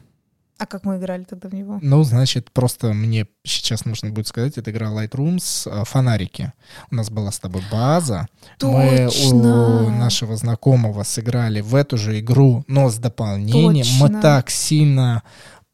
[0.59, 1.79] А как мы играли тогда в него?
[1.83, 6.53] Ну, значит, просто мне сейчас нужно будет сказать, это игра Lightrooms, а, фонарики.
[6.91, 8.27] У нас была с тобой база.
[8.61, 9.85] Мы Точно.
[9.85, 13.87] у нашего знакомого сыграли в эту же игру, но с дополнением.
[14.01, 14.21] Мы Точно.
[14.21, 15.23] так сильно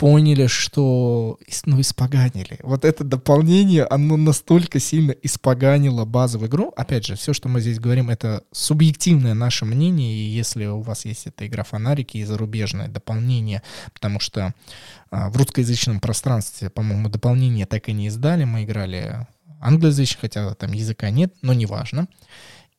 [0.05, 2.59] поняли, что ну, испоганили.
[2.63, 6.75] Вот это дополнение, оно настолько сильно испоганило базовую игру.
[6.77, 11.07] Опять же, все, что мы здесь говорим, это субъективное наше мнение, и если у вас
[11.07, 13.63] есть эта игра фонарики и зарубежное дополнение,
[13.95, 14.53] потому что
[15.11, 19.27] а, в русскоязычном пространстве, по-моему, дополнение так и не издали, мы играли
[19.59, 22.09] англоязычно, хотя там языка нет, но неважно.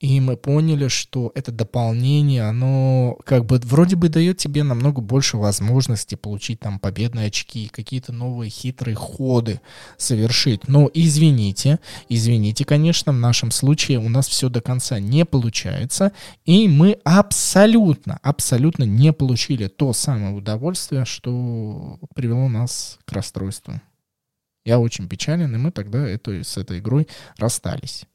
[0.02, 5.38] И мы поняли, что это дополнение, оно как бы вроде бы дает тебе намного больше
[5.38, 9.62] возможностей получить там победные очки, какие-то новые хитрые ходы
[9.98, 10.68] совершить.
[10.68, 11.80] Но извините,
[12.10, 16.12] извините, конечно, в нашем случае у нас все до конца не получается,
[16.43, 23.80] и мы абсолютно, абсолютно не получили то самое удовольствие, что привело нас к расстройству.
[24.66, 28.06] Я очень печален, и мы тогда эту, с этой игрой расстались.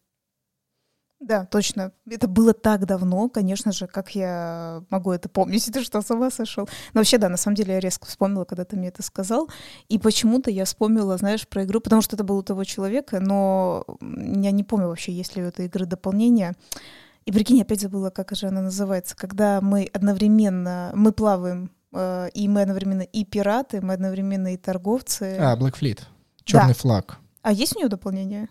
[1.21, 1.93] Да, точно.
[2.09, 6.31] Это было так давно, конечно же, как я могу это помнить, ты что, с ума
[6.31, 6.67] сошел?
[6.95, 9.49] Но вообще, да, на самом деле я резко вспомнила, когда ты мне это сказал,
[9.89, 13.85] и почему-то я вспомнила, знаешь, про игру, потому что это был у того человека, но
[14.01, 16.55] я не помню вообще, есть ли у этой игры дополнение.
[17.27, 22.31] И прикинь, я опять забыла, как же она называется, когда мы одновременно, мы плаваем, э,
[22.33, 25.37] и мы одновременно и пираты, мы одновременно и торговцы.
[25.39, 26.01] А, Black Fleet.
[26.45, 27.19] Черный флаг.
[27.43, 28.49] А есть у нее дополнение?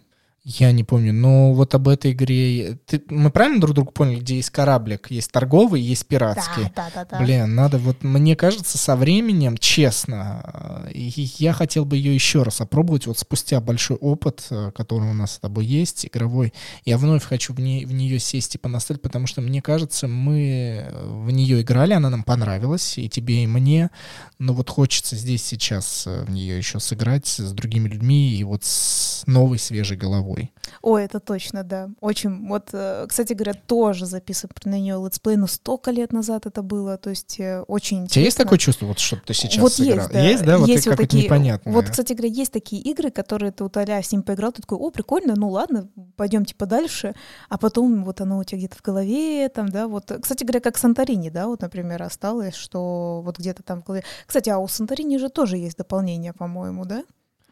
[0.51, 2.79] Я не помню, но вот об этой игре...
[2.87, 5.11] Ты, мы правильно друг друга поняли, где есть кораблик?
[5.11, 6.63] Есть торговый, есть пиратский.
[6.75, 7.23] Да, да, да, да.
[7.23, 13.05] Блин, надо вот, мне кажется, со временем, честно, я хотел бы ее еще раз опробовать,
[13.05, 16.51] вот спустя большой опыт, э, который у нас с тобой есть, игровой,
[16.83, 20.83] я вновь хочу в, ней, в нее сесть и понастать, потому что, мне кажется, мы
[20.83, 23.91] э, в нее играли, она нам понравилась, и тебе, и мне,
[24.39, 28.63] но вот хочется здесь сейчас э, в нее еще сыграть с другими людьми и вот
[28.63, 30.38] с новой свежей головой.
[30.81, 31.89] Ой, это точно, да.
[31.99, 32.47] Очень.
[32.47, 36.97] Вот, э, кстати говоря, тоже записан на нее летсплей, но столько лет назад это было,
[36.97, 38.43] то есть э, очень У тебя есть интересно.
[38.45, 39.97] такое чувство, вот, что ты сейчас вот сыграл?
[39.97, 40.21] есть, да.
[40.21, 40.57] Есть, да?
[40.57, 41.71] Вот есть вот такие, непонятно.
[41.71, 44.77] Вот, кстати говоря, есть такие игры, которые ты вот а с ним поиграл, ты такой,
[44.77, 47.15] о, прикольно, ну ладно, пойдем типа дальше,
[47.49, 50.77] а потом вот оно у тебя где-то в голове, там, да, вот, кстати говоря, как
[50.77, 54.03] Санторини, да, вот, например, осталось, что вот где-то там в голове.
[54.25, 57.03] Кстати, а у Санторини же тоже есть дополнение, по-моему, да?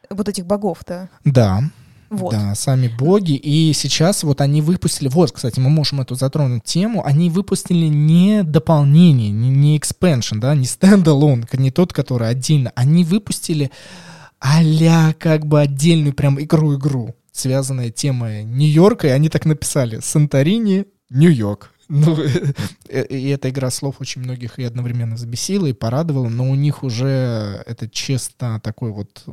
[0.10, 1.10] Вот этих богов-то.
[1.26, 1.62] Да,
[2.10, 2.32] Вот.
[2.32, 3.34] да, сами боги.
[3.34, 8.44] И сейчас вот они выпустили, вот, кстати, мы можем эту затронуть тему, они выпустили не
[8.44, 12.72] дополнение, не, не expansion, да, не стендалон, не тот, который отдельно.
[12.76, 13.72] Они выпустили
[14.40, 21.72] а как бы отдельную прям игру-игру, связанная тема Нью-Йорка, и они так написали «Санторини, Нью-Йорк».
[21.90, 22.18] Ну,
[22.90, 26.84] э, и эта игра слов очень многих и одновременно взбесила, и порадовала, но у них
[26.84, 29.26] уже это честно такой вот...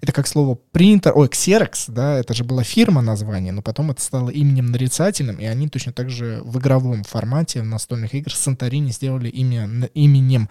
[0.00, 4.00] Это как слово принтер, ой, Xerox, да, это же была фирма название, но потом это
[4.00, 9.28] стало именем нарицательным, и они точно так же в игровом формате настольных игр Санторини сделали
[9.28, 10.48] имя, именем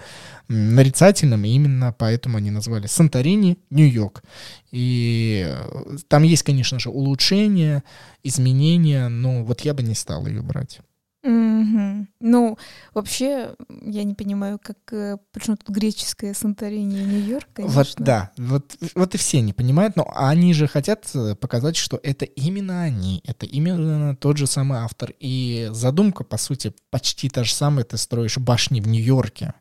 [0.47, 4.23] нарицательным, и именно поэтому они назвали Санторини, Нью-Йорк.
[4.71, 7.83] И э, там есть, конечно же, улучшения,
[8.23, 10.81] изменения, но вот я бы не стал ее брать.
[11.27, 12.07] Мгм.
[12.21, 12.57] Ну,
[12.93, 17.75] вообще, я не понимаю, как э, почему тут греческое Санторини и Нью-Йорк, конечно.
[17.75, 21.99] Вот да, вот, вот и все не понимают, но они же хотят э, показать, что
[22.01, 25.13] это именно они, это именно тот же самый автор.
[25.19, 29.53] И задумка, по сути, почти та же самая, ты строишь башни в Нью-Йорке,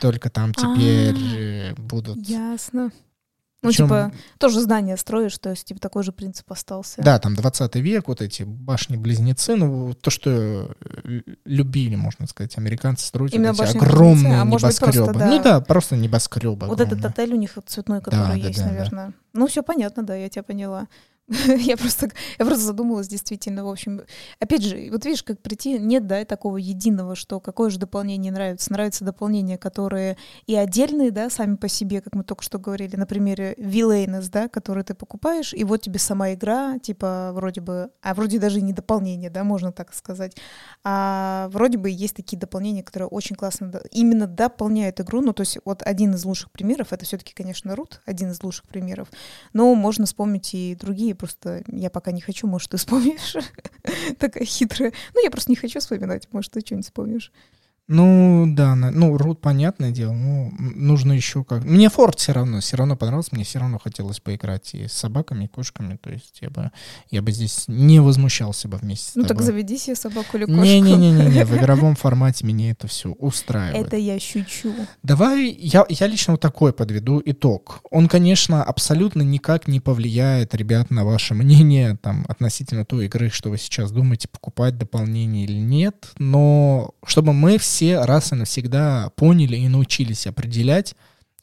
[0.00, 2.26] только там теперь А, э, будут...
[2.26, 2.90] Ясно.
[3.62, 7.00] Ну, Причем- типа, тоже здание строишь, то есть, типа, такой же принцип остался.
[7.00, 13.06] Да, там 20 век, вот эти башни-близнецы, ну, то, что э, любили, можно сказать, американцы
[13.06, 15.18] строить Именно вот эти башни-близнецы, огромные а быть, просто, небоскребы.
[15.18, 15.26] да.
[15.30, 16.66] Ну да, просто небоскребы.
[16.66, 17.08] Вот этот огромные.
[17.10, 18.70] отель у них цветной, Да, который да, есть, да, да.
[18.70, 19.12] наверное.
[19.32, 20.88] Ну, все понятно, да, я тебя поняла.
[21.58, 24.02] Я просто, я просто задумалась, действительно, в общем.
[24.38, 28.72] Опять же, вот видишь, как прийти, нет, да, такого единого, что какое же дополнение нравится.
[28.72, 30.16] Нравятся дополнения, которые
[30.46, 34.48] и отдельные, да, сами по себе, как мы только что говорили, на примере Villainous, да,
[34.48, 38.62] который ты покупаешь, и вот тебе сама игра, типа, вроде бы, а вроде даже и
[38.62, 40.36] не дополнение, да, можно так сказать.
[40.84, 45.20] А вроде бы есть такие дополнения, которые очень классно именно дополняют игру.
[45.20, 48.66] Ну, то есть вот один из лучших примеров, это все-таки, конечно, Рут, один из лучших
[48.66, 49.08] примеров.
[49.52, 53.36] Но можно вспомнить и другие, просто я пока не хочу, может, ты вспомнишь.
[54.18, 54.92] Такая хитрая.
[55.14, 57.30] Ну, я просто не хочу вспоминать, может, ты что-нибудь вспомнишь.
[57.88, 61.64] Ну, да, ну, рут, понятное дело, ну, нужно еще как...
[61.64, 65.44] Мне форт все равно, все равно понравился, мне все равно хотелось поиграть и с собаками,
[65.44, 66.70] и кошками, то есть я бы,
[67.10, 69.46] я бы здесь не возмущался бы вместе с Ну так тобой.
[69.46, 70.62] заведи себе собаку или кошку.
[70.62, 73.88] Не-не-не, в игровом формате меня это все устраивает.
[73.88, 74.72] Это я щучу.
[75.02, 77.80] Давай я, я лично вот такой подведу итог.
[77.90, 83.50] Он, конечно, абсолютно никак не повлияет, ребят, на ваше мнение там, относительно той игры, что
[83.50, 86.12] вы сейчас думаете, покупать дополнение или нет.
[86.18, 90.94] Но чтобы мы все раз и навсегда поняли и научились определять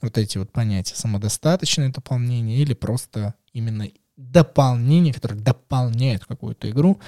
[0.02, 7.00] вот эти вот понятия самодостаточное дополнение или просто именно дополнение, которое дополняет какую-то игру,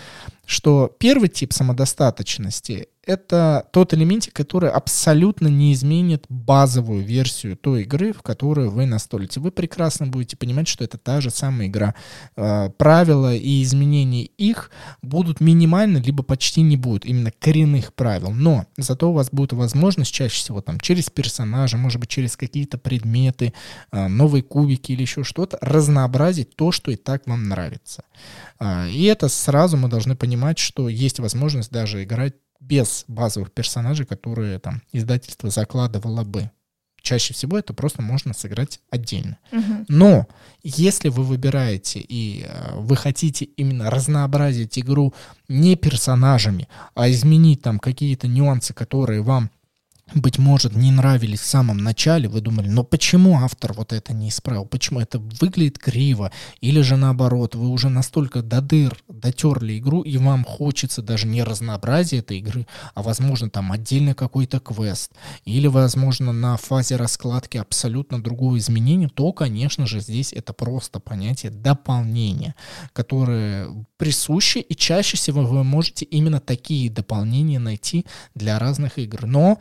[0.45, 8.13] что первый тип самодостаточности— это тот элементик, который абсолютно не изменит базовую версию той игры,
[8.13, 9.39] в которую вы настолите.
[9.39, 11.95] Вы прекрасно будете понимать, что это та же самая игра.
[12.35, 14.69] Э, Правила и изменения их
[15.01, 18.31] будут минимальны, либо почти не будут, именно коренных правил.
[18.31, 22.77] Но зато у вас будет возможность чаще всего там через персонажа, может быть, через какие-то
[22.77, 23.53] предметы,
[23.91, 28.03] э, новые кубики или еще что-то, разнообразить то, что и так вам нравится.
[28.59, 34.05] А, И это сразу мы должны понимать, что есть возможность даже играть без базовых персонажей,
[34.05, 36.49] которые там издательство закладывало бы.
[37.01, 39.39] Чаще всего это просто можно сыграть отдельно.
[39.51, 39.85] Мгм.
[39.87, 40.27] Но
[40.61, 45.13] если вы выбираете и э, вы хотите именно разнообразить игру
[45.49, 49.49] не персонажами, а изменить там какие-то нюансы, которые вам
[50.13, 54.29] быть может, не нравились в самом начале, вы думали, но почему автор вот это не
[54.29, 60.01] исправил, почему это выглядит криво, или же наоборот, вы уже настолько до дыр дотерли игру,
[60.01, 65.11] и вам хочется даже не разнообразия этой игры, а возможно там отдельный какой-то квест,
[65.45, 71.51] или возможно на фазе раскладки абсолютно другое изменение, то, конечно же, здесь это просто понятие
[71.51, 72.55] дополнения,
[72.93, 78.05] которое присуще, и чаще всего вы можете именно такие дополнения найти
[78.35, 79.25] для разных игр.
[79.25, 79.59] Но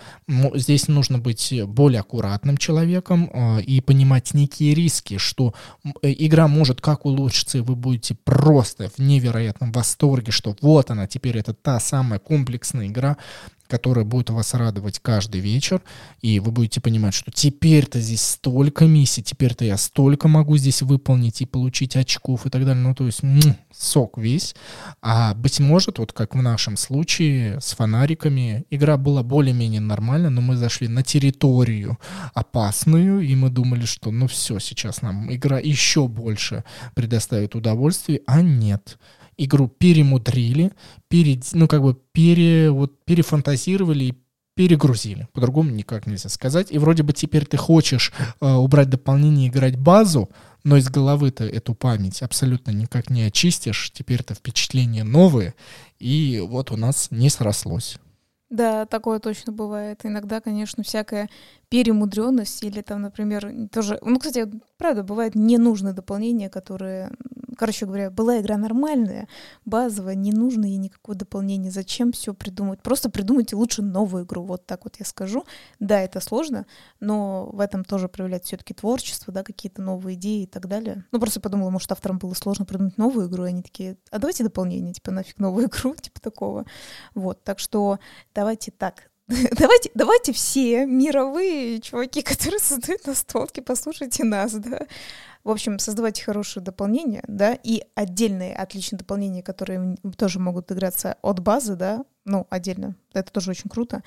[0.55, 5.55] здесь нужно быть более аккуратным человеком э, и понимать некие риски, что
[6.03, 11.07] э, игра может как улучшиться, и вы будете просто в невероятном восторге, что вот она,
[11.07, 13.16] теперь это та самая комплексная игра,
[13.71, 15.81] которая будет вас радовать каждый вечер,
[16.21, 21.41] и вы будете понимать, что теперь-то здесь столько миссий, теперь-то я столько могу здесь выполнить
[21.41, 22.83] и получить очков и так далее.
[22.83, 23.41] Ну, то есть м,
[23.73, 24.55] сок весь.
[25.01, 30.41] А быть может, вот как в нашем случае с фонариками, игра была более-менее нормальная, но
[30.41, 31.99] мы зашли на территорию
[32.35, 36.64] опасную, и мы думали, что ну все, сейчас нам игра еще больше
[36.95, 38.99] предоставит удовольствие, а нет
[39.45, 40.72] игру перемудрили,
[41.09, 44.14] пере, ну как бы пере, вот, перефантазировали и
[44.55, 45.26] перегрузили.
[45.32, 46.70] По-другому никак нельзя сказать.
[46.70, 50.28] И вроде бы теперь ты хочешь э, убрать дополнение и играть базу,
[50.64, 53.91] но из головы-то эту память абсолютно никак не очистишь.
[53.95, 55.55] Теперь-то впечатления новые.
[55.99, 57.97] И вот у нас не срослось.
[58.51, 60.01] Да, такое точно бывает.
[60.03, 61.30] Иногда, конечно, всякая
[61.68, 63.99] перемудренность или там, например, тоже...
[64.03, 67.11] Ну, кстати, правда, бывает ненужные дополнения, которые...
[67.61, 69.29] Короче говоря, была игра нормальная,
[69.67, 71.71] базовая, не нужно ей никакого дополнения.
[71.71, 72.81] Зачем все придумывать?
[72.81, 75.45] Просто придумайте лучше новую игру, вот так вот я скажу.
[75.79, 76.65] Да, это сложно,
[77.01, 81.05] но в этом тоже проявляется все-таки творчество, да, какие-то новые идеи и так далее.
[81.13, 84.43] Ну, просто подумала, может, авторам было сложно придумать новую игру, и они такие, а давайте
[84.43, 86.65] дополнение, типа, нафиг новую игру, типа такого.
[87.15, 87.99] Вот, так что
[88.35, 89.10] давайте так,
[89.57, 94.87] Давайте, давайте все мировые чуваки, которые создают настолки, послушайте нас, да.
[95.45, 101.39] В общем, создавайте хорошее дополнение, да, и отдельные отличные дополнения, которые тоже могут играться от
[101.39, 102.97] базы, да, ну, отдельно.
[103.14, 104.03] Это тоже очень круто.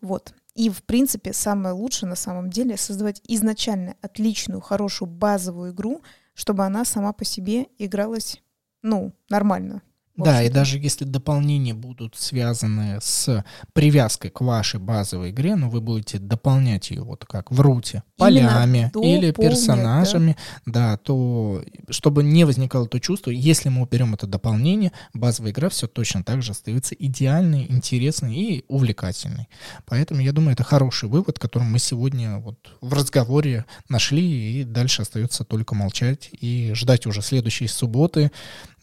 [0.00, 0.32] Вот.
[0.54, 6.00] И, в принципе, самое лучшее на самом деле создавать изначально отличную, хорошую базовую игру,
[6.34, 8.40] чтобы она сама по себе игралась,
[8.82, 9.82] ну, нормально.
[10.16, 15.80] Да, и даже если дополнения будут связаны с привязкой к вашей базовой игре, но вы
[15.80, 19.42] будете дополнять ее вот как в руте, полями или дополнять, да.
[19.42, 20.36] персонажами,
[20.66, 20.96] да.
[20.98, 26.22] то чтобы не возникало то чувство, если мы уберем это дополнение, базовая игра все точно
[26.22, 29.48] так же остается идеальной, интересной и увлекательной.
[29.86, 35.02] Поэтому я думаю, это хороший вывод, который мы сегодня вот в разговоре нашли, и дальше
[35.02, 38.30] остается только молчать и ждать уже следующей субботы.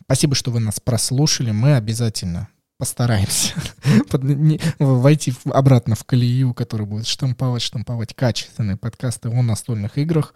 [0.08, 1.52] Спасибо, что вы нас прослушали.
[1.52, 2.48] Мы обязательно
[2.78, 3.54] постараемся
[4.10, 9.98] под- не- войти в- обратно в колею, которая будет штамповать, штамповать качественные подкасты о настольных
[9.98, 10.34] играх,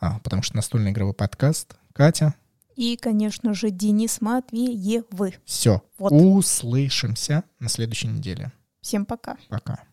[0.00, 1.76] а, потому что настольный игровой подкаст.
[1.92, 2.34] Катя,
[2.74, 5.04] И, конечно же, Денис Матвеев.
[5.44, 5.82] все.
[5.98, 6.10] Вот.
[6.10, 8.50] Услышимся на следующей неделе.
[8.80, 9.36] Всем пока.
[9.48, 9.84] Пока.